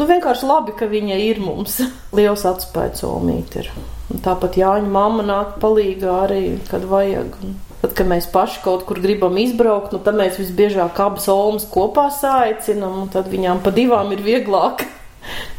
Nu, 0.00 0.06
vienkārši 0.08 0.48
labi, 0.48 0.74
ka 0.74 0.88
viņa 0.90 1.18
ir 1.22 1.38
mums. 1.44 1.76
Liels 2.18 2.42
atspējas 2.48 3.04
omīte 3.06 3.62
ir. 3.62 3.68
Un 4.10 4.22
tāpat 4.24 4.58
Jāņa 4.58 4.90
mamma 4.90 5.22
nāk 5.28 5.60
palīgā 5.62 6.16
arī, 6.24 6.46
kad 6.70 6.88
vajag. 6.90 7.36
Un 7.44 7.60
Tad, 7.82 7.96
kad 7.98 8.06
mēs 8.06 8.28
paši 8.30 8.60
kaut 8.62 8.84
kur 8.86 9.00
gribam 9.02 9.34
izbraukt, 9.42 9.90
nu, 9.90 9.98
tad 9.98 10.14
mēs 10.14 10.36
visbiežāk 10.38 11.00
abas 11.02 11.24
olmas 11.32 11.64
kopā 11.66 12.04
saicinām, 12.14 13.00
un 13.00 13.08
tad 13.10 13.26
viņām 13.26 13.58
pa 13.64 13.72
divām 13.74 14.12
ir 14.14 14.22
vieglāk 14.22 14.84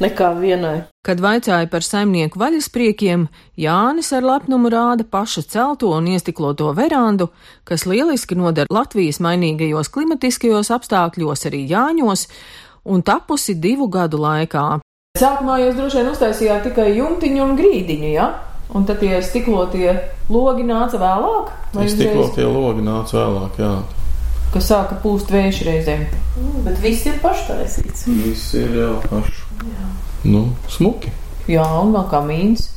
nekā 0.04 0.34
vienai. 0.40 0.84
Kad 1.04 1.20
vaicāja 1.20 1.68
par 1.68 1.84
saimnieku 1.84 2.40
vaļaspriekiem, 2.40 3.28
Jānis 3.60 4.14
ar 4.16 4.24
lepnumu 4.24 4.72
rāda 4.72 5.04
paša 5.04 5.44
celto 5.52 5.92
un 5.92 6.08
iestikloto 6.14 6.70
verandu, 6.78 7.28
kas 7.68 7.84
lieliski 7.90 8.38
noder 8.40 8.72
Latvijas 8.72 9.20
mainīgajos 9.24 9.92
klimatiskajos 9.92 10.72
apstākļos, 10.72 11.44
arī 11.50 11.66
Jāņos, 11.74 12.28
un 12.88 13.04
tapusi 13.04 13.58
divu 13.60 13.90
gadu 13.92 14.22
laikā. 14.24 14.80
Sākumā 15.20 15.60
jūs 15.62 15.76
droši 15.78 16.00
vien 16.00 16.08
uztaisījāt 16.10 16.64
tikai 16.70 16.88
jumtiņu 16.98 17.44
un 17.44 17.56
grīdiņu, 17.60 18.10
ja? 18.16 18.32
Un 18.74 18.88
tad 18.90 19.04
tie 19.04 19.20
stiklotie 19.22 19.92
logi 20.34 20.64
nāca 20.66 20.98
vēlāk, 20.98 21.52
vai 21.76 21.86
Tikko 21.86 22.08
uzreiz, 22.08 22.32
tie 22.40 22.48
logi 22.48 22.82
nāca 22.82 23.20
vēlāk, 23.20 23.60
jā. 23.62 23.74
kas 24.56 24.70
sāka 24.72 24.98
pūst 25.04 25.30
vējš 25.30 25.60
reizēm. 25.68 26.08
Mm, 26.40 26.64
Bet 26.66 26.82
viss 26.82 27.06
ir 27.06 27.20
paštaisīts. 27.22 28.08
Viss 28.24 28.56
ir 28.58 28.74
jau 28.80 28.96
pašu. 29.06 29.53
Nu, 30.24 30.46
smuki. 30.72 31.12
Jā, 31.52 31.66
un 31.82 31.92
vēl 31.96 32.08
kā 32.12 32.22
mīns. 32.24 32.70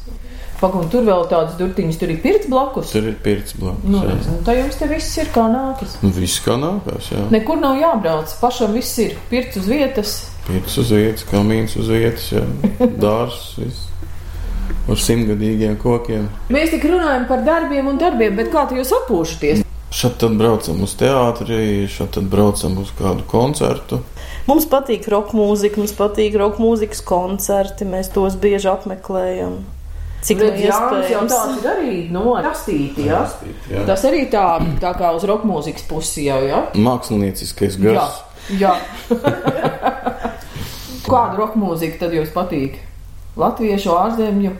Pagaidām, 0.56 0.88
tur 0.88 1.04
vēl 1.04 1.26
tādas 1.28 1.56
durtiņas, 1.58 1.98
tur 2.00 2.12
ir 2.14 2.20
pirts 2.22 2.48
blakus. 2.48 2.92
Tur 2.94 3.10
ir 3.10 3.16
pirts 3.22 3.56
blakus. 3.60 3.84
Nu, 3.92 4.00
jā. 4.00 4.14
redz, 4.14 4.28
tā 4.46 4.54
jums 4.56 4.78
te 4.80 4.88
viss 4.88 5.18
ir 5.20 5.28
kā 5.34 5.44
nākas. 5.52 5.98
Nu, 6.00 6.08
Viss 6.16 6.40
kā 6.40 6.56
nākās, 6.60 7.10
jā. 7.12 7.26
Nekur 7.34 7.60
nav 7.60 7.76
jābrauc, 7.76 8.32
pašam 8.40 8.72
viss 8.76 8.96
ir 9.04 9.18
pirts 9.28 9.60
uz 9.60 9.68
vietas. 9.68 10.14
Pirts 10.46 10.78
uz 10.80 10.94
vietas, 10.96 11.26
kamīns 11.28 11.76
uz 11.76 11.92
vietas, 11.92 12.30
jā. 12.32 12.46
Dārs, 13.04 13.52
viss. 13.60 13.84
Ar 14.88 14.98
simtgadīgiem 15.02 15.76
kokiem. 15.82 16.30
Mēs 16.54 16.72
tik 16.72 16.88
runājam 16.88 17.28
par 17.28 17.44
darbiem 17.46 17.92
un 17.92 18.00
darbiem, 18.00 18.34
bet 18.38 18.48
kā 18.54 18.64
tu 18.70 18.80
jūs 18.80 18.94
atpūšaties? 19.02 19.66
Šad 19.96 20.16
tad 20.22 20.34
braucam 20.40 20.80
uz 20.82 20.96
teātri, 20.98 21.86
šad 21.90 22.16
tad 22.16 22.30
braucam 22.32 22.80
uz 22.80 22.90
kādu 22.96 23.26
koncertu. 23.28 24.00
Mums 24.46 24.66
patīk 24.70 25.08
roka 25.10 25.34
mūzika, 25.34 25.80
mums 25.82 25.92
patīk 25.98 26.36
roka 26.38 26.62
mūzikas 26.62 27.00
koncerti, 27.06 27.86
mēs 27.88 28.12
tos 28.14 28.36
bieži 28.38 28.68
apmeklējam. 28.70 29.56
Cik 30.26 30.38
nu 30.40 30.46
jau 30.48 30.70
iespējams? 30.70 31.32
tāds 31.32 31.58
ir 31.60 31.66
arī 31.70 31.96
no 32.14 32.22
rastīti, 32.42 33.06
jā. 33.06 33.20
Jā. 33.70 33.82
Tas 33.90 34.04
arī 34.08 34.24
tā, 34.30 34.44
tā 34.82 34.92
kā 34.98 35.10
uz 35.14 35.26
roka 35.28 35.46
mūzikas 35.50 35.84
pusi 35.90 36.24
jau, 36.28 36.38
jā. 36.46 36.62
Mākslinieckais 36.78 37.78
Jā, 37.78 37.98
gars. 37.98 38.22
jā. 38.58 38.74
Kādu 41.10 41.42
roka 41.42 41.58
mūziku 41.62 42.00
tad 42.00 42.14
jums 42.14 42.32
patīk? 42.34 42.78
Latviešu, 43.38 43.92
ārzemju? 43.94 44.54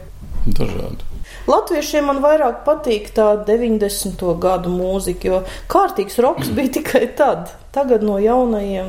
Dažādi. 0.46 1.05
Latviešiem 1.46 2.08
man 2.10 2.18
vairāk 2.24 2.64
patīk 2.66 3.12
tā 3.14 3.28
90. 3.46 4.22
gadu 4.42 4.72
mūzika, 4.74 5.28
jo 5.30 5.42
kārtīgs 5.70 6.18
roks 6.24 6.48
bija 6.56 6.72
tikai 6.80 7.04
tad. 7.18 7.52
Tagad 7.76 8.02
no 8.02 8.16
jaunajiem 8.18 8.88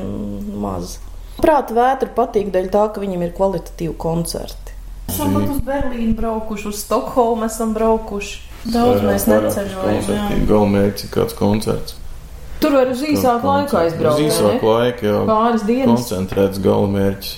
maz. 0.62 0.96
Prāta 1.38 1.76
vētra 1.76 2.10
patīk 2.16 2.50
dēļ 2.54 2.66
tā, 2.74 2.88
ka 2.94 3.02
viņiem 3.04 3.22
ir 3.28 3.34
kvalitatīvi 3.36 3.94
koncerti. 4.00 4.74
Esam 5.08 5.32
pat 5.36 5.46
uz 5.54 5.60
Berlīnu 5.64 6.16
braukuši, 6.18 6.68
uz 6.72 6.82
Stokholmu 6.82 7.46
esam 7.46 7.70
braukuši. 7.76 8.40
Daudz 8.74 9.04
mēs 9.06 9.24
neceļojam. 9.30 10.08
jā. 10.10 10.38
Galvenais 10.50 11.04
ir 11.06 11.12
kāds 11.14 11.36
koncerts. 11.38 11.94
Tur 12.58 12.74
var 12.74 12.90
uz 12.90 13.04
īsāku 13.06 13.46
laiku 13.46 13.76
aizbraukt. 13.78 14.18
Uz 14.18 14.18
vai 14.18 14.26
īsāku 14.26 14.66
ne? 14.66 14.72
laiku 14.74 15.06
jau 15.06 15.20
Pāris 15.28 15.62
dienas. 15.68 15.92
koncentrēts 15.92 16.58
galamērķis. 16.64 17.36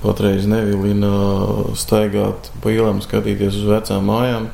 Patreiz 0.00 0.46
nevilina 0.48 1.10
staigāt 1.76 2.48
pa 2.62 2.72
ielām, 2.72 3.02
skatīties 3.04 3.58
uz 3.60 3.66
vecām 3.68 4.06
mājām. 4.08 4.48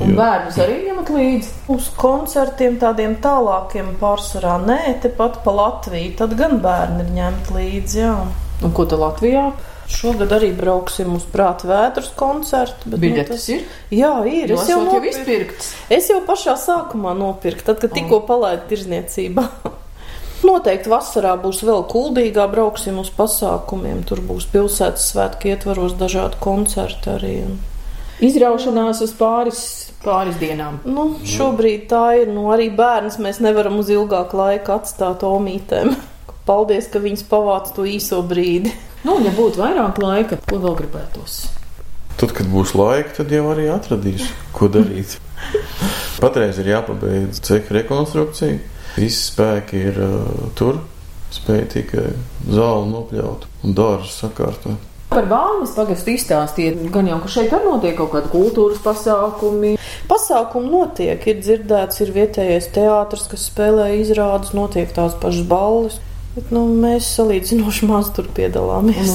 Un 0.00 0.12
bērnus 0.14 0.58
arī 0.62 0.76
ņemat 0.86 1.08
līdzi. 1.16 1.48
Uz 1.74 1.88
koncertiem 1.98 2.76
tādiem 2.78 3.16
tālākiem 3.24 3.94
pārsvarā 4.00 4.58
nē, 4.62 4.78
tepat 5.02 5.40
pa 5.44 5.54
Latviju. 5.56 6.12
Tad 6.20 6.36
gan 6.38 6.60
bērni 6.62 7.02
ir 7.06 7.10
ņemti 7.16 7.56
līdzi. 7.56 7.98
Jā. 8.04 8.14
Un 8.62 8.74
ko 8.76 8.84
te 8.86 8.98
Latvijā? 9.00 9.48
Šogad 9.90 10.30
arī 10.36 10.52
brauksim 10.54 11.16
uz 11.16 11.24
prāta 11.26 11.66
vētras 11.66 12.12
koncertu. 12.14 12.86
bet, 12.92 13.00
nu, 13.00 13.02
Biļetes 13.08 13.28
tas- 13.34 13.48
ir? 13.48 13.64
Jā, 13.90 14.12
ir. 14.30 14.52
Es 14.54 14.68
jau, 14.68 14.78
Esot 14.84 14.92
jau 14.94 15.02
izpirkts. 15.10 15.72
es 15.90 16.08
jau 16.12 16.20
pašā 16.28 16.54
sākumā 16.54 17.16
nopirku, 17.18 17.64
tad, 17.66 17.80
kad 17.80 17.90
tikko 17.96 18.20
palaidu 18.28 18.68
tirzniecībā. 18.70 19.48
Noteikti 20.46 20.88
vasarā 20.88 21.34
būs 21.40 21.60
vēl 21.66 21.82
kuldīgā, 21.90 22.46
brauksim 22.52 23.00
uz 23.02 23.10
pasākumiem. 23.12 24.04
Tur 24.08 24.22
būs 24.24 24.46
pilsētas 24.52 25.10
svētki, 25.12 25.52
ietvaros 25.52 25.96
dažādi 26.00 26.40
koncerti 26.40 27.12
arī. 27.12 27.34
Izraušanās 28.24 29.00
uz 29.04 29.12
pāris, 29.16 29.60
pāris 30.04 30.36
dienām. 30.40 30.80
nu, 30.84 31.06
šobrīd 31.24 31.86
tā 31.92 32.04
ir. 32.22 32.32
Nu, 32.32 32.48
arī 32.52 32.70
bērns 32.76 33.20
mēs 33.20 33.40
nevaram 33.44 33.78
uz 33.80 33.92
ilgāku 33.92 34.40
laiku 34.40 34.76
atstāt 34.76 35.24
omītēm. 35.28 35.94
Paldies, 36.48 36.88
ka 36.92 37.00
viņas 37.00 37.24
pavāc 37.28 37.72
to 37.76 37.84
īso 37.88 38.20
brīdi. 38.24 38.72
Nu, 39.04 39.16
ja 39.24 39.32
būtu 39.32 39.60
vairāk 39.60 40.00
laika, 40.02 40.40
ko 40.48 40.60
vēl 40.60 40.76
gribētos? 40.82 41.40
Tad, 42.20 42.34
kad 42.36 42.48
būs 42.52 42.74
laika, 42.76 43.14
tad 43.20 43.32
jau 43.32 43.46
arī 43.52 43.70
atradīšu, 43.72 44.28
ko 44.56 44.68
darīt. 44.72 45.16
Patreiz 46.22 46.60
ir 46.60 46.68
jāpabeidz 46.74 47.40
ceļa 47.46 47.78
rekonstrukcija. 47.78 48.79
Visi 49.00 49.30
spēki 49.30 49.80
ir 49.90 50.00
uh, 50.04 50.46
tur. 50.58 50.82
Spēja 51.30 51.66
tikai 51.76 52.06
zāli 52.50 52.90
nopļaut 52.90 53.46
un 53.64 53.74
dārzu 53.78 54.10
sakārtot. 54.12 54.88
Par 55.10 55.26
Vālnes 55.30 55.72
pagastu 55.74 56.12
izstāstiet, 56.14 56.76
gan 56.94 57.08
jau, 57.10 57.16
ka 57.22 57.30
šeit 57.30 57.54
arī 57.54 57.66
notiek 57.66 57.96
kaut 57.98 58.12
kādi 58.12 58.30
kultūras 58.30 58.82
pasākumi. 58.84 59.72
Pasākumi 60.10 60.70
notiek, 60.70 61.24
ir 61.26 61.40
dzirdēts, 61.42 61.98
ir 62.04 62.12
vietējais 62.14 62.68
teātris, 62.76 63.26
kas 63.30 63.48
spēlē 63.50 63.88
izrādes, 63.98 64.52
notiek 64.54 64.90
tās 64.94 65.16
pašas 65.22 65.48
balles. 65.50 65.98
Bet, 66.30 66.50
nu, 66.54 66.60
mēs 66.78 67.08
salīdzinoši 67.16 67.86
maz 67.90 68.12
tur 68.14 68.26
Un 68.26 68.30
uz 68.30 68.34
piedalāmies. 68.36 69.08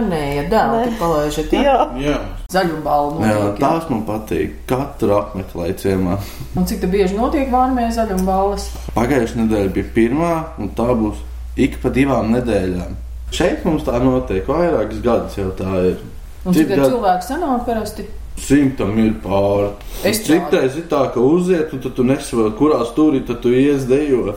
ar 0.00 0.06
nē, 0.08 0.20
dēlu 0.48 0.94
palaižat, 1.00 1.50
jā. 1.52 1.60
Jā, 1.60 1.98
Jā, 2.00 2.14
Zaļu 2.54 2.78
balvu 2.86 3.20
Jā, 3.20 3.34
notiek, 3.34 3.58
jā. 3.60 3.60
tās 3.60 3.90
man 3.90 4.04
patīk. 4.08 4.54
Katru 4.70 5.12
apmeklēju 5.18 5.76
ciemā. 5.82 6.16
Un 6.56 6.64
cik 6.70 6.80
te 6.80 6.88
bieži 6.88 7.18
notiek 7.18 7.50
Vālmē 7.52 7.90
zaļu 7.92 8.16
balvas? 8.24 8.70
Pagājušā 8.96 9.42
nedēļa 9.42 9.72
bija 9.76 9.90
pirmā, 9.98 10.32
un 10.58 10.72
tā 10.78 10.88
būs 10.96 11.20
ik 11.60 11.76
pa 11.82 11.92
divām 11.92 12.32
nedēļām. 12.32 12.96
Šeit 13.34 13.64
mums 13.68 13.84
tā 13.84 14.00
notiek 14.00 14.48
vairākas 14.48 15.02
gadus 15.04 15.36
jau 15.36 15.50
tā 15.58 15.68
ir. 15.90 16.00
Un 16.46 16.52
Cik 16.56 16.62
cik 16.64 16.68
te 16.72 16.80
gadu? 16.80 16.90
cilvēki 16.96 17.28
sanāk 17.28 17.66
parasti? 17.68 18.06
Simtam 18.40 18.96
ir 19.04 19.12
pāri. 19.22 19.68
Es 20.04 20.24
Citreiz 20.24 20.74
ir 20.80 20.88
tā, 20.90 21.04
ka 21.14 21.20
uziet, 21.20 21.70
un 21.76 21.84
tad 21.84 21.94
tu 21.94 22.04
nesaproti, 22.08 22.56
kurā 22.58 22.80
stūrī 22.88 23.20
tad 23.26 23.42
tu 23.44 23.52
ies 23.52 23.84
dejo. 23.90 24.34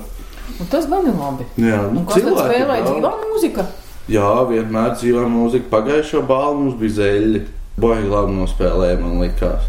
Un 0.57 0.69
tas 0.71 0.87
gan 0.89 1.05
ir 1.05 1.15
labi. 1.17 1.45
Jā, 1.61 1.81
nu, 1.93 2.03
kas 2.07 2.21
tad 2.21 2.29
cilvēki 2.31 2.47
spēlē 2.47 2.77
daudz. 2.79 2.89
dzīvā 2.91 3.13
mūzika? 3.23 3.65
Jā, 4.07 4.27
vienmēr 4.49 4.93
dzīvā 4.97 5.23
mūzika. 5.31 5.71
Pagājušā 5.73 6.21
balva 6.27 6.53
mums 6.61 6.77
bija 6.79 6.99
zeļi. 7.01 7.43
Baigi 7.77 8.07
labi 8.09 8.37
nospēlēja, 8.39 9.01
man 9.03 9.19
likās. 9.21 9.67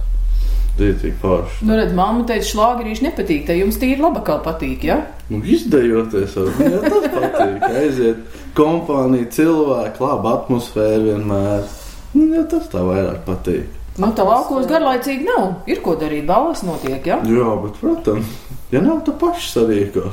Rītīgi 0.79 1.17
forši. 1.19 1.65
Nu, 1.67 1.75
redz, 1.75 1.95
mamma 1.97 2.23
teica, 2.29 2.47
šlāgerīši 2.53 3.05
nepatīk, 3.09 3.41
te 3.49 3.57
jums 3.59 3.81
tīri 3.83 3.99
laba 3.99 4.23
kā 4.25 4.37
patīk, 4.45 4.87
jā? 4.87 5.01
Ja? 5.03 5.25
Nu, 5.29 5.41
izdejoties, 5.43 6.37
jau 6.39 6.47
jā, 6.55 6.79
tas 6.85 7.09
patīk. 7.17 7.65
Aiziet 7.83 8.39
kompānija, 8.57 9.27
cilvēki, 9.35 10.03
laba 10.07 10.37
atmosfēra 10.39 11.03
vienmēr. 11.03 11.67
Nu, 12.15 12.29
jā, 12.37 12.47
tas 12.55 12.71
tā 12.71 12.85
vairāk 12.87 13.27
patīk. 13.27 13.75
Nu, 13.99 14.13
tā 14.15 14.23
laukos 14.23 14.69
garlaicīgi 14.71 15.27
nav. 15.27 15.67
Ir 15.67 15.83
ko 15.83 15.97
darīt, 15.99 16.25
balvas 16.31 16.63
notiek, 16.63 17.03
jā? 17.03 17.19
Ja? 17.19 17.39
Jā, 17.41 17.51
bet, 17.65 17.79
protams, 17.83 18.39
ja 18.71 18.83
nav 18.85 19.03
tā 19.07 19.17
paša 19.19 19.49
sarīko. 19.57 20.07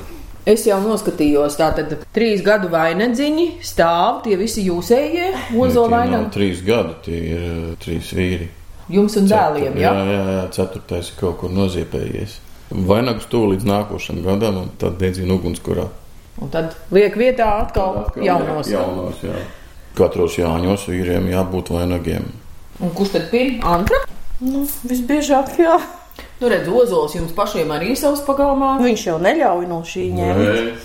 Es 0.45 0.61
jau 0.67 0.75
noskatījos, 0.77 1.55
tātad 1.57 1.95
trīs 2.13 2.43
gadu 2.45 2.67
vainadziņi 2.69 3.47
stāv, 3.65 4.19
tie 4.27 4.35
visi 4.37 4.61
jūsējie, 4.67 5.31
ozo 5.57 5.87
tie 5.87 5.89
nav 5.89 5.95
vainag. 5.95 6.27
trīs 6.35 6.61
gadi, 6.61 6.93
tie 7.07 7.21
ir 7.31 7.45
uh, 7.47 7.71
trīs 7.81 8.11
vīri. 8.13 8.51
Jums 8.93 9.17
un 9.17 9.25
dēliem, 9.25 9.79
jā? 9.81 9.89
jā, 9.89 10.03
jā, 10.05 10.19
jā, 10.35 10.43
ceturtais 10.53 11.09
ir 11.09 11.17
kaut 11.17 11.39
kur 11.41 11.49
noziepējies. 11.49 12.37
Vainags 12.69 13.25
tuvu 13.31 13.55
līdz 13.55 13.65
nākošam 13.71 14.21
gadam, 14.25 14.61
un 14.61 14.69
tad 14.77 14.99
dedzina 15.01 15.33
ugunskurā. 15.33 15.87
Un 16.37 16.53
tad 16.53 16.77
liek 16.93 17.17
vietā 17.17 17.49
atkal 17.63 18.03
jaunos. 18.21 18.69
jaunos 18.69 19.25
jā. 19.25 19.41
Katros 19.97 20.37
jāņos 20.37 20.85
vīriem 20.91 21.31
jābūt 21.33 21.73
vainagiem. 21.73 22.29
Un 22.85 22.93
kurš 22.93 23.15
tad 23.17 23.29
pirmā? 23.33 23.79
Antra? 23.79 24.03
Nu, 24.45 24.67
visbiežāk, 24.85 25.55
jā. 25.57 25.79
Nu, 26.35 26.49
redz, 26.51 26.67
ozols 26.67 27.13
jums 27.15 27.31
pašiem 27.31 27.69
arī 27.71 27.93
savs 27.95 28.19
pagalmā. 28.27 28.73
Viņš 28.83 29.03
jau 29.07 29.15
neļauj 29.23 29.67
no 29.69 29.77
šī. 29.87 30.09
Nē, 30.17 30.31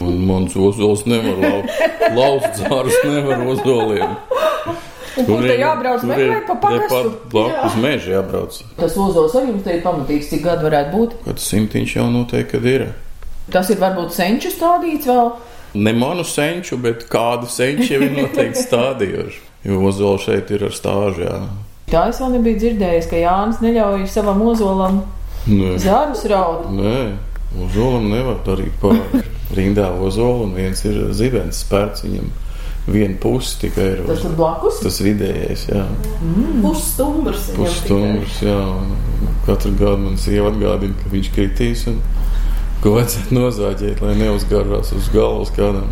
un 0.07 0.21
mans 0.29 0.55
ozols 0.55 1.03
nevar 1.11 1.41
lauzt. 1.43 1.81
Lauzt 2.15 2.61
zārus 2.61 2.99
nevar 3.09 3.43
ozoliem. 3.51 4.15
Un 5.19 5.27
kur 5.27 5.43
te 5.43 5.57
jābrauc 5.59 6.05
meklēt 6.07 6.47
pa 6.47 6.57
pagastu? 6.63 7.13
Blakus 7.33 7.77
meža 7.83 8.15
jābrauc. 8.15 8.61
Tas 8.79 8.95
ozols 8.95 9.35
arī 9.41 9.51
jums 9.51 9.67
te 9.67 9.75
ir 9.75 9.83
pamatīgs, 9.83 10.31
cik 10.31 10.47
gadu 10.47 10.69
varētu 10.69 10.95
būt. 10.95 11.19
Kad 11.27 11.43
simtiņš 11.43 11.97
jau 11.99 12.07
noteikti 12.15 12.55
kad 12.55 12.71
ir. 12.71 12.89
Tas 13.51 13.75
ir 13.75 13.83
varbūt 13.83 14.15
senču 14.15 14.55
stādīts 14.55 15.11
vēl. 15.11 15.33
Ne 15.83 15.95
manu 15.99 16.23
senču, 16.27 16.79
bet 16.79 17.09
kādu 17.11 17.51
senču 17.51 17.97
jau 17.97 18.05
ir 18.07 18.15
noteikti 18.15 18.69
stādījuši. 18.71 19.47
Jo 19.67 19.83
ozols 19.91 20.31
šeit 20.31 20.55
ir 20.55 20.71
ar 20.71 20.79
stāžu, 20.79 21.27
jā. 21.27 21.39
Tā 21.91 22.07
es 22.13 22.23
vēl 22.23 22.37
nebiju 22.39 22.63
dzirdējis, 22.63 23.11
ka 23.11 23.19
Jānis 23.19 23.59
neļauj 23.65 24.07
savam 24.15 24.47
ozolam 24.47 25.03
Nē, 25.49 25.75
zārus 25.81 26.27
raut. 26.29 26.69
Nē 26.75 27.31
ozolam 27.59 28.11
nevar 28.13 28.39
darīt 28.47 28.77
pāri. 28.83 29.25
Rindā 29.57 29.89
ozola 29.99 30.47
un 30.47 30.55
viens 30.55 30.85
ir 30.87 31.01
zibens 31.17 31.65
spērts 31.65 32.05
viņam. 32.07 32.31
Viena 32.91 33.17
puse 33.21 33.59
tikai 33.61 33.87
ir. 33.93 34.03
Tas 34.09 34.23
tur 34.23 34.33
blakus. 34.39 34.79
Tas 34.83 35.01
vidējais, 35.05 35.67
jā. 35.69 35.83
Pusstumbrs. 36.63 37.51
viņam 37.51 37.59
Pusstundus, 37.59 38.39
jā. 38.47 38.57
Katru 39.47 39.75
gadu 39.77 40.07
man 40.07 40.17
sieva 40.21 40.51
atgādina, 40.53 40.97
ka 41.03 41.13
viņš 41.13 41.33
kritīs 41.35 41.85
un 41.91 42.01
ko 42.81 42.95
vajadzētu 42.97 43.37
nozāģēt, 43.37 44.01
lai 44.07 44.17
neuzgarās 44.23 44.95
uz 44.97 45.11
galvas 45.13 45.53
kādam. 45.57 45.91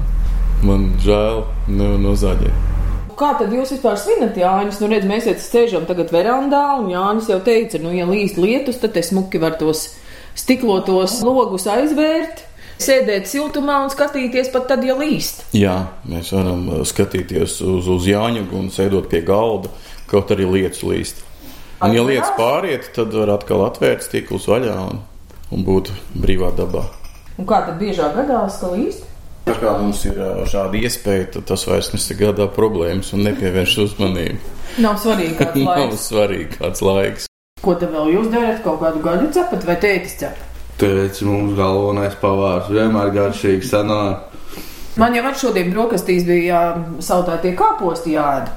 Man 0.65 0.89
žēl, 1.05 1.45
nevar 1.69 2.01
nozāģēt. 2.03 2.78
Kā 3.19 3.33
tad 3.35 3.51
jūs 3.51 3.73
vispār 3.75 3.97
svinat 3.99 4.37
Jānis? 4.39 4.77
Nu, 4.79 4.87
redz, 4.93 5.07
mēs 5.09 5.25
šeit 5.27 5.41
sēžam 5.43 5.89
tagad 5.89 6.13
verandā, 6.15 6.63
un 6.79 6.93
Jānis 6.93 7.27
jau 7.33 7.41
teica, 7.43 7.81
nu, 7.83 7.91
ja 7.91 8.07
līst 8.07 8.39
lietus, 8.39 8.79
tad 8.79 8.93
te 8.95 9.03
smuki 9.03 9.41
var 9.43 9.57
tos 9.59 9.89
stiklotos 10.39 11.17
logus 11.27 11.67
aizvērt, 11.67 12.45
sēdēt 12.79 13.27
siltumā 13.27 13.81
un 13.83 13.91
skatīties 13.91 14.53
pat 14.55 14.69
tad, 14.71 14.87
ja 14.87 14.95
līst. 14.95 15.43
Jā, 15.57 15.75
mēs 16.07 16.31
varam 16.37 16.63
uh, 16.71 16.85
skatīties 16.87 17.59
uz, 17.67 17.91
uz 17.91 18.07
Jāņagu 18.07 18.55
un 18.61 18.71
sēdot 18.71 19.11
pie 19.11 19.25
galda, 19.27 19.73
kaut 20.07 20.31
arī 20.37 20.47
lietas 20.47 20.85
līst. 20.87 21.25
Un, 21.83 21.97
ja 21.99 22.07
lietas 22.07 22.31
pāriet, 22.39 22.87
tad 22.95 23.11
var 23.19 23.35
atkal 23.35 23.67
atvērt 23.67 24.07
stiklus 24.07 24.47
vaļā 24.51 24.79
un, 24.93 25.03
un 25.55 25.67
būt 25.67 25.91
brīvā 26.15 26.55
dabā. 26.55 26.87
Un 27.39 27.51
kā 27.51 27.65
tad 27.67 27.83
biežāk 27.83 28.15
gadās, 28.15 28.63
ka 28.63 28.71
līst? 28.77 29.08
Tā 29.49 29.55
kā 29.63 29.71
mums 29.81 30.03
ir 30.09 30.19
šāda 30.51 30.81
iespēja, 30.85 31.29
tad 31.39 31.47
tas 31.49 31.63
vairs 31.69 31.89
nesagādā 31.95 32.47
problēmas 32.53 33.15
un 33.17 33.23
nepievērš 33.25 33.77
uzmanību. 33.87 34.55
Nav 34.85 34.99
svarīgi, 35.01 35.35
kāds 35.39 35.57
Nav 35.65 35.79
laiks. 35.81 36.05
svarīgi 36.11 36.59
kāds 36.61 36.85
laiks. 36.85 37.27
Ko 37.65 37.75
tad 37.81 37.91
vēl 37.95 38.13
jūs 38.15 38.29
darat? 38.33 38.61
Kaut 38.63 38.79
kādu 38.85 39.01
gaļu 39.03 39.31
cepat 39.35 39.65
vai 39.67 39.77
tētis 39.83 40.19
cep? 40.21 40.45
Teicis, 40.79 41.25
mums 41.27 41.57
galvenais 41.59 42.15
pavārs 42.21 42.69
vienmēr 42.71 43.09
garšīgi 43.17 43.67
sanāk. 43.67 44.27
Man 44.99 45.15
jau 45.17 45.25
ar 45.31 45.35
šodien 45.39 45.73
brokastīs 45.75 46.25
bija 46.27 46.61
sautētie 47.03 47.53
kāposti 47.59 48.15
jāēd. 48.15 48.53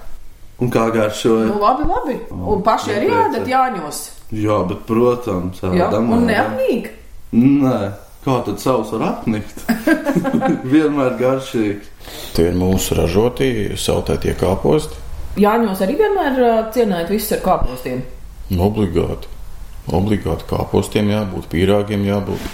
Un 0.62 0.70
kā 0.74 0.84
garšoja? 0.94 1.48
Nu, 1.50 1.58
labi, 1.64 1.88
labi. 1.90 2.16
Un 2.30 2.62
paši 2.66 2.94
arī 3.00 3.10
ēdat 3.18 3.48
jāņos. 3.50 4.02
Jā, 4.38 4.60
bet, 4.70 4.84
protams, 4.90 5.58
Jā, 5.64 5.88
ēdam, 5.88 6.12
un 6.14 6.28
ēdam. 6.28 6.30
neapnīk. 6.30 6.92
Nē, 7.34 7.78
kā 8.26 8.38
tad 8.46 8.62
savs 8.62 8.92
var 8.96 9.08
apnikt? 9.08 9.64
vienmēr 10.74 11.18
garšīgs. 11.20 11.90
Tie 12.36 12.48
ir 12.50 12.58
mūsu 12.58 12.98
ražotie 12.98 13.52
sautētie 13.80 14.34
kāposti. 14.40 14.98
Jāņos 15.42 15.82
arī 15.86 15.96
vienmēr 16.02 16.42
ā, 16.44 16.56
cienājat 16.76 17.12
visus 17.14 17.38
ar 17.38 17.44
kāpostiem. 17.46 18.02
Nu, 18.52 18.66
Obligāti. 18.68 19.30
Obligāti 19.96 20.46
kāpostiem 20.50 21.10
jābūt, 21.12 21.48
pīrāgiem 21.54 22.04
jābūt. 22.10 22.50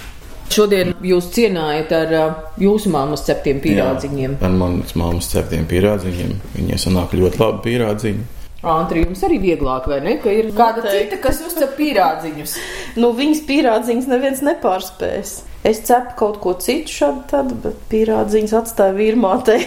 Šodien 0.54 0.94
jūs 1.04 1.28
cienājat 1.36 1.92
ar 1.92 2.14
jūsu 2.62 2.92
māmas 2.94 3.26
ceptiem 3.28 3.60
pīrādziņiem. 3.64 4.38
Jā, 4.38 4.46
Ar 4.48 4.54
manas 4.56 4.94
māmas 4.96 5.28
ceptiem 5.34 5.66
pīrādziņiem. 5.68 6.38
Viņiem 6.56 6.80
sanāk 6.80 7.18
ļoti 7.20 7.42
labi 7.42 7.64
pīrādziņi. 7.66 8.24
Antri, 8.68 9.04
jums 9.04 9.20
arī 9.28 9.38
vieglāk, 9.44 9.86
vai 9.92 10.00
ne? 10.02 10.16
Ka 10.24 10.32
ir 10.34 10.48
kāda 10.56 10.82
Noteikti. 10.82 11.12
cita, 11.12 11.20
kas 11.28 11.42
uzcep 11.46 11.76
pīrādziņus. 11.78 12.56
Nu, 12.98 13.12
viņas 13.18 13.44
pīrādziņas 13.50 14.08
neviens 14.10 14.42
nepārspēs. 14.48 15.36
Es 15.68 15.82
cepu 15.88 16.14
kaut 16.20 16.38
ko 16.44 16.54
citu 16.64 16.94
šādu, 16.94 17.24
tad, 17.32 17.50
bet 17.64 17.80
pīrādziņas 17.92 18.54
atstāja 18.62 18.94
vīrmātei. 18.96 19.66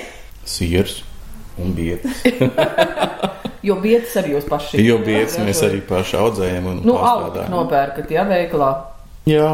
Siers 0.49 1.03
un 1.61 1.75
bietas. 1.77 2.23
Jo 3.61 3.75
vietas 3.77 4.15
arī 4.17 4.31
jūs 4.33 4.47
paši. 4.49 4.79
Jo 4.81 4.95
bietas 5.05 5.35
mēs 5.45 5.59
arī 5.67 5.83
paši 5.85 6.15
audzējam 6.17 6.69
un 6.71 6.79
Nu, 6.81 6.95
pārstrādājam. 6.97 7.51
nopērkat, 7.53 8.07
jā, 8.15 8.23
veikalā. 8.25 8.71
Jā, 9.29 9.51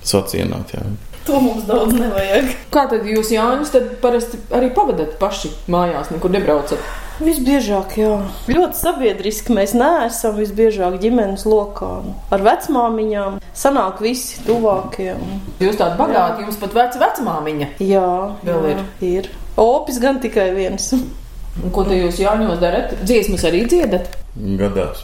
sacienāt, 0.00 0.72
jā. 0.72 0.80
To 1.26 1.36
mums 1.44 1.66
daudz 1.68 1.92
nevajag. 1.92 2.48
Kā 2.72 2.86
tad 2.88 3.04
jūs, 3.04 3.28
Jānis, 3.34 3.68
tad 3.74 3.90
parasti 4.00 4.40
arī 4.56 4.70
pavadat 4.72 5.18
paši 5.20 5.50
mājās, 5.68 6.08
nekur 6.14 6.32
nebraucat? 6.32 6.80
Visbiežāk, 7.18 7.96
jā. 7.98 8.12
Ļoti 8.46 8.78
sabiedriski 8.78 9.54
mēs 9.56 9.72
neesam 9.74 10.36
visbiežāk 10.38 11.00
ģimenes 11.02 11.42
lokā. 11.50 11.88
Ar 12.30 12.44
vecmāmiņām 12.46 13.40
sanāk 13.58 13.98
visi 14.04 14.38
tuvākie. 14.46 15.14
un- 15.16 15.40
Jūs 15.58 15.76
tādi 15.80 15.98
bagāti, 15.98 16.44
jums 16.46 16.60
pat 16.60 16.76
veca 16.78 16.98
vecmāmiņa. 17.02 17.68
Jā, 17.82 18.36
Vēl 18.44 18.68
jā, 18.70 18.84
ir. 19.02 19.28
Opis 19.58 19.98
gan 19.98 20.20
tikai 20.20 20.54
viens. 20.54 20.92
Un 20.94 21.70
ko 21.74 21.82
te 21.82 21.90
jūs, 21.98 22.20
Jāņos, 22.22 22.60
darat? 22.60 22.94
Dziesmas 23.02 23.42
arī 23.42 23.66
dziedat? 23.66 24.14
Gadās. 24.38 25.02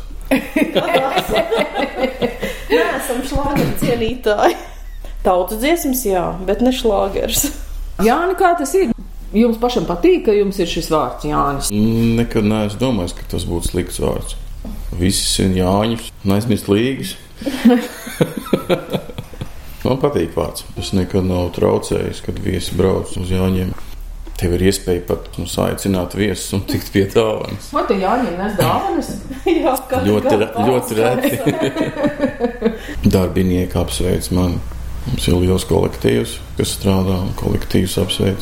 Nē, 2.71 2.85
esam 3.01 3.21
šlāgeru 3.27 3.75
cienītāji. 3.83 4.55
Tautas 5.25 5.59
dziesmas, 5.59 6.05
jā, 6.07 6.23
bet 6.47 6.61
ne 6.63 6.71
šlāgers. 6.71 7.49
Jāni, 7.99 8.37
kā 8.39 8.55
tas 8.59 8.73
ir? 8.79 8.94
Jums 9.35 9.59
pašam 9.59 9.83
patīk, 9.89 10.21
ka 10.29 10.33
jums 10.37 10.61
ir 10.63 10.69
šis 10.71 10.87
vārds 10.95 11.25
Jānis. 11.27 11.71
Nekad 11.75 12.47
neesmu 12.47 12.79
domājis, 12.79 13.17
ka 13.19 13.25
tas 13.35 13.43
būtu 13.49 13.67
slikts 13.73 13.99
vārds. 14.03 14.37
Visi 14.95 15.43
ir 15.43 15.57
Jāņus, 15.59 16.13
un 16.25 16.29
aizmirst 16.37 16.69
līgas. 16.71 17.17
Man 19.85 19.99
patīk 20.01 20.31
vārds. 20.39 20.63
Tas 20.77 20.93
nekad 20.97 21.25
nav 21.27 21.51
traucējis, 21.59 22.23
kad 22.25 22.39
viesi 22.47 22.79
brauc 22.79 23.11
uz 23.21 23.29
Jāņiem. 23.35 23.71
Tev 24.39 24.51
ir 24.57 24.63
iespēja 24.71 25.03
pat 25.07 25.23
nu, 25.39 25.45
aicināt 25.47 26.15
viesus 26.19 26.55
un 26.57 26.63
tikt 26.71 26.89
pie 26.95 27.05
dāvanas. 27.11 27.69
Vai 27.75 27.85
te 27.91 27.95
Jāņiem 27.99 28.35
nes 28.39 28.55
dāvanas? 28.59 29.09
jā, 29.51 29.75
Ļoti, 30.07 30.35
re- 30.41 30.55
ļoti 30.71 30.93
reti. 31.03 31.35
Darbinieki 33.15 33.77
apsveic 33.83 34.25
mani. 34.35 34.59
Mums 35.05 35.25
ir 35.29 35.35
liels 35.43 35.67
kolektīvs, 35.69 36.31
kas 36.59 36.69
strādā 36.79 37.17
un 37.27 37.33
kolektīvs 37.39 37.99
apsveic. 38.01 38.41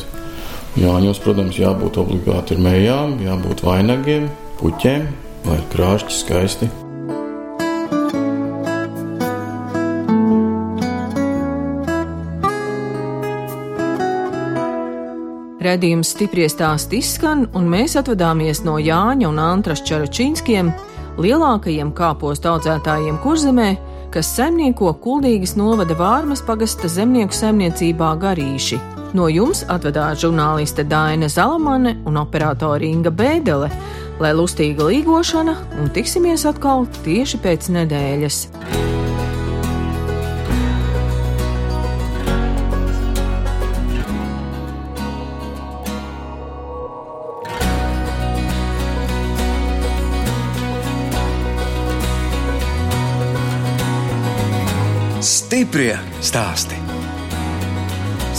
Jāņos, 0.73 1.19
protams, 1.21 1.59
jābūt 1.61 1.99
obligāti 2.01 2.55
ar 2.55 2.63
mējām, 2.65 3.19
jābūt 3.21 3.61
vainagiem, 3.61 4.23
puķiem, 4.57 5.03
lai 5.45 5.57
ir 5.59 5.67
krāšņi 5.69 6.15
skaisti. 6.17 6.69
Redījums 15.63 16.09
stipri 16.15 16.49
stāst 16.51 16.91
izskan, 16.97 17.45
un 17.55 17.69
mēs 17.71 17.93
atvadāmies 18.01 18.65
no 18.65 18.79
Jāņa 18.81 19.29
un 19.29 19.37
Antras 19.39 19.83
Čaračīnskiem, 19.87 20.73
lielākajiem 21.21 21.93
kāpostu 21.95 22.49
audzētājiem 22.49 23.21
kurzemē, 23.23 23.69
kas 24.11 24.33
saimnieko 24.35 24.91
Kuldīgas 25.05 25.53
novada 25.55 25.95
Vārmas 26.01 26.43
pagasta 26.43 26.89
zemnieku 26.91 27.37
saimniecībā 27.37 28.11
Garīši. 28.25 28.92
No 29.13 29.27
jums 29.29 29.61
atvedās 29.69 30.23
žurnāliste 30.23 30.81
Daina 30.89 31.27
Zalamane 31.29 31.99
un 32.09 32.17
operātore 32.17 32.87
Inga 32.89 33.11
Bēdele, 33.13 33.69
lai 34.17 34.31
lustīga 34.33 34.89
līgošana 34.89 35.53
un 35.81 35.91
tiksimies 35.93 36.47
atkal 36.49 36.87
tieši 37.05 37.41
pēc 37.43 37.69
nedēļas. 37.77 38.47
Stiprie 55.23 55.93
stāsti. 56.19 56.82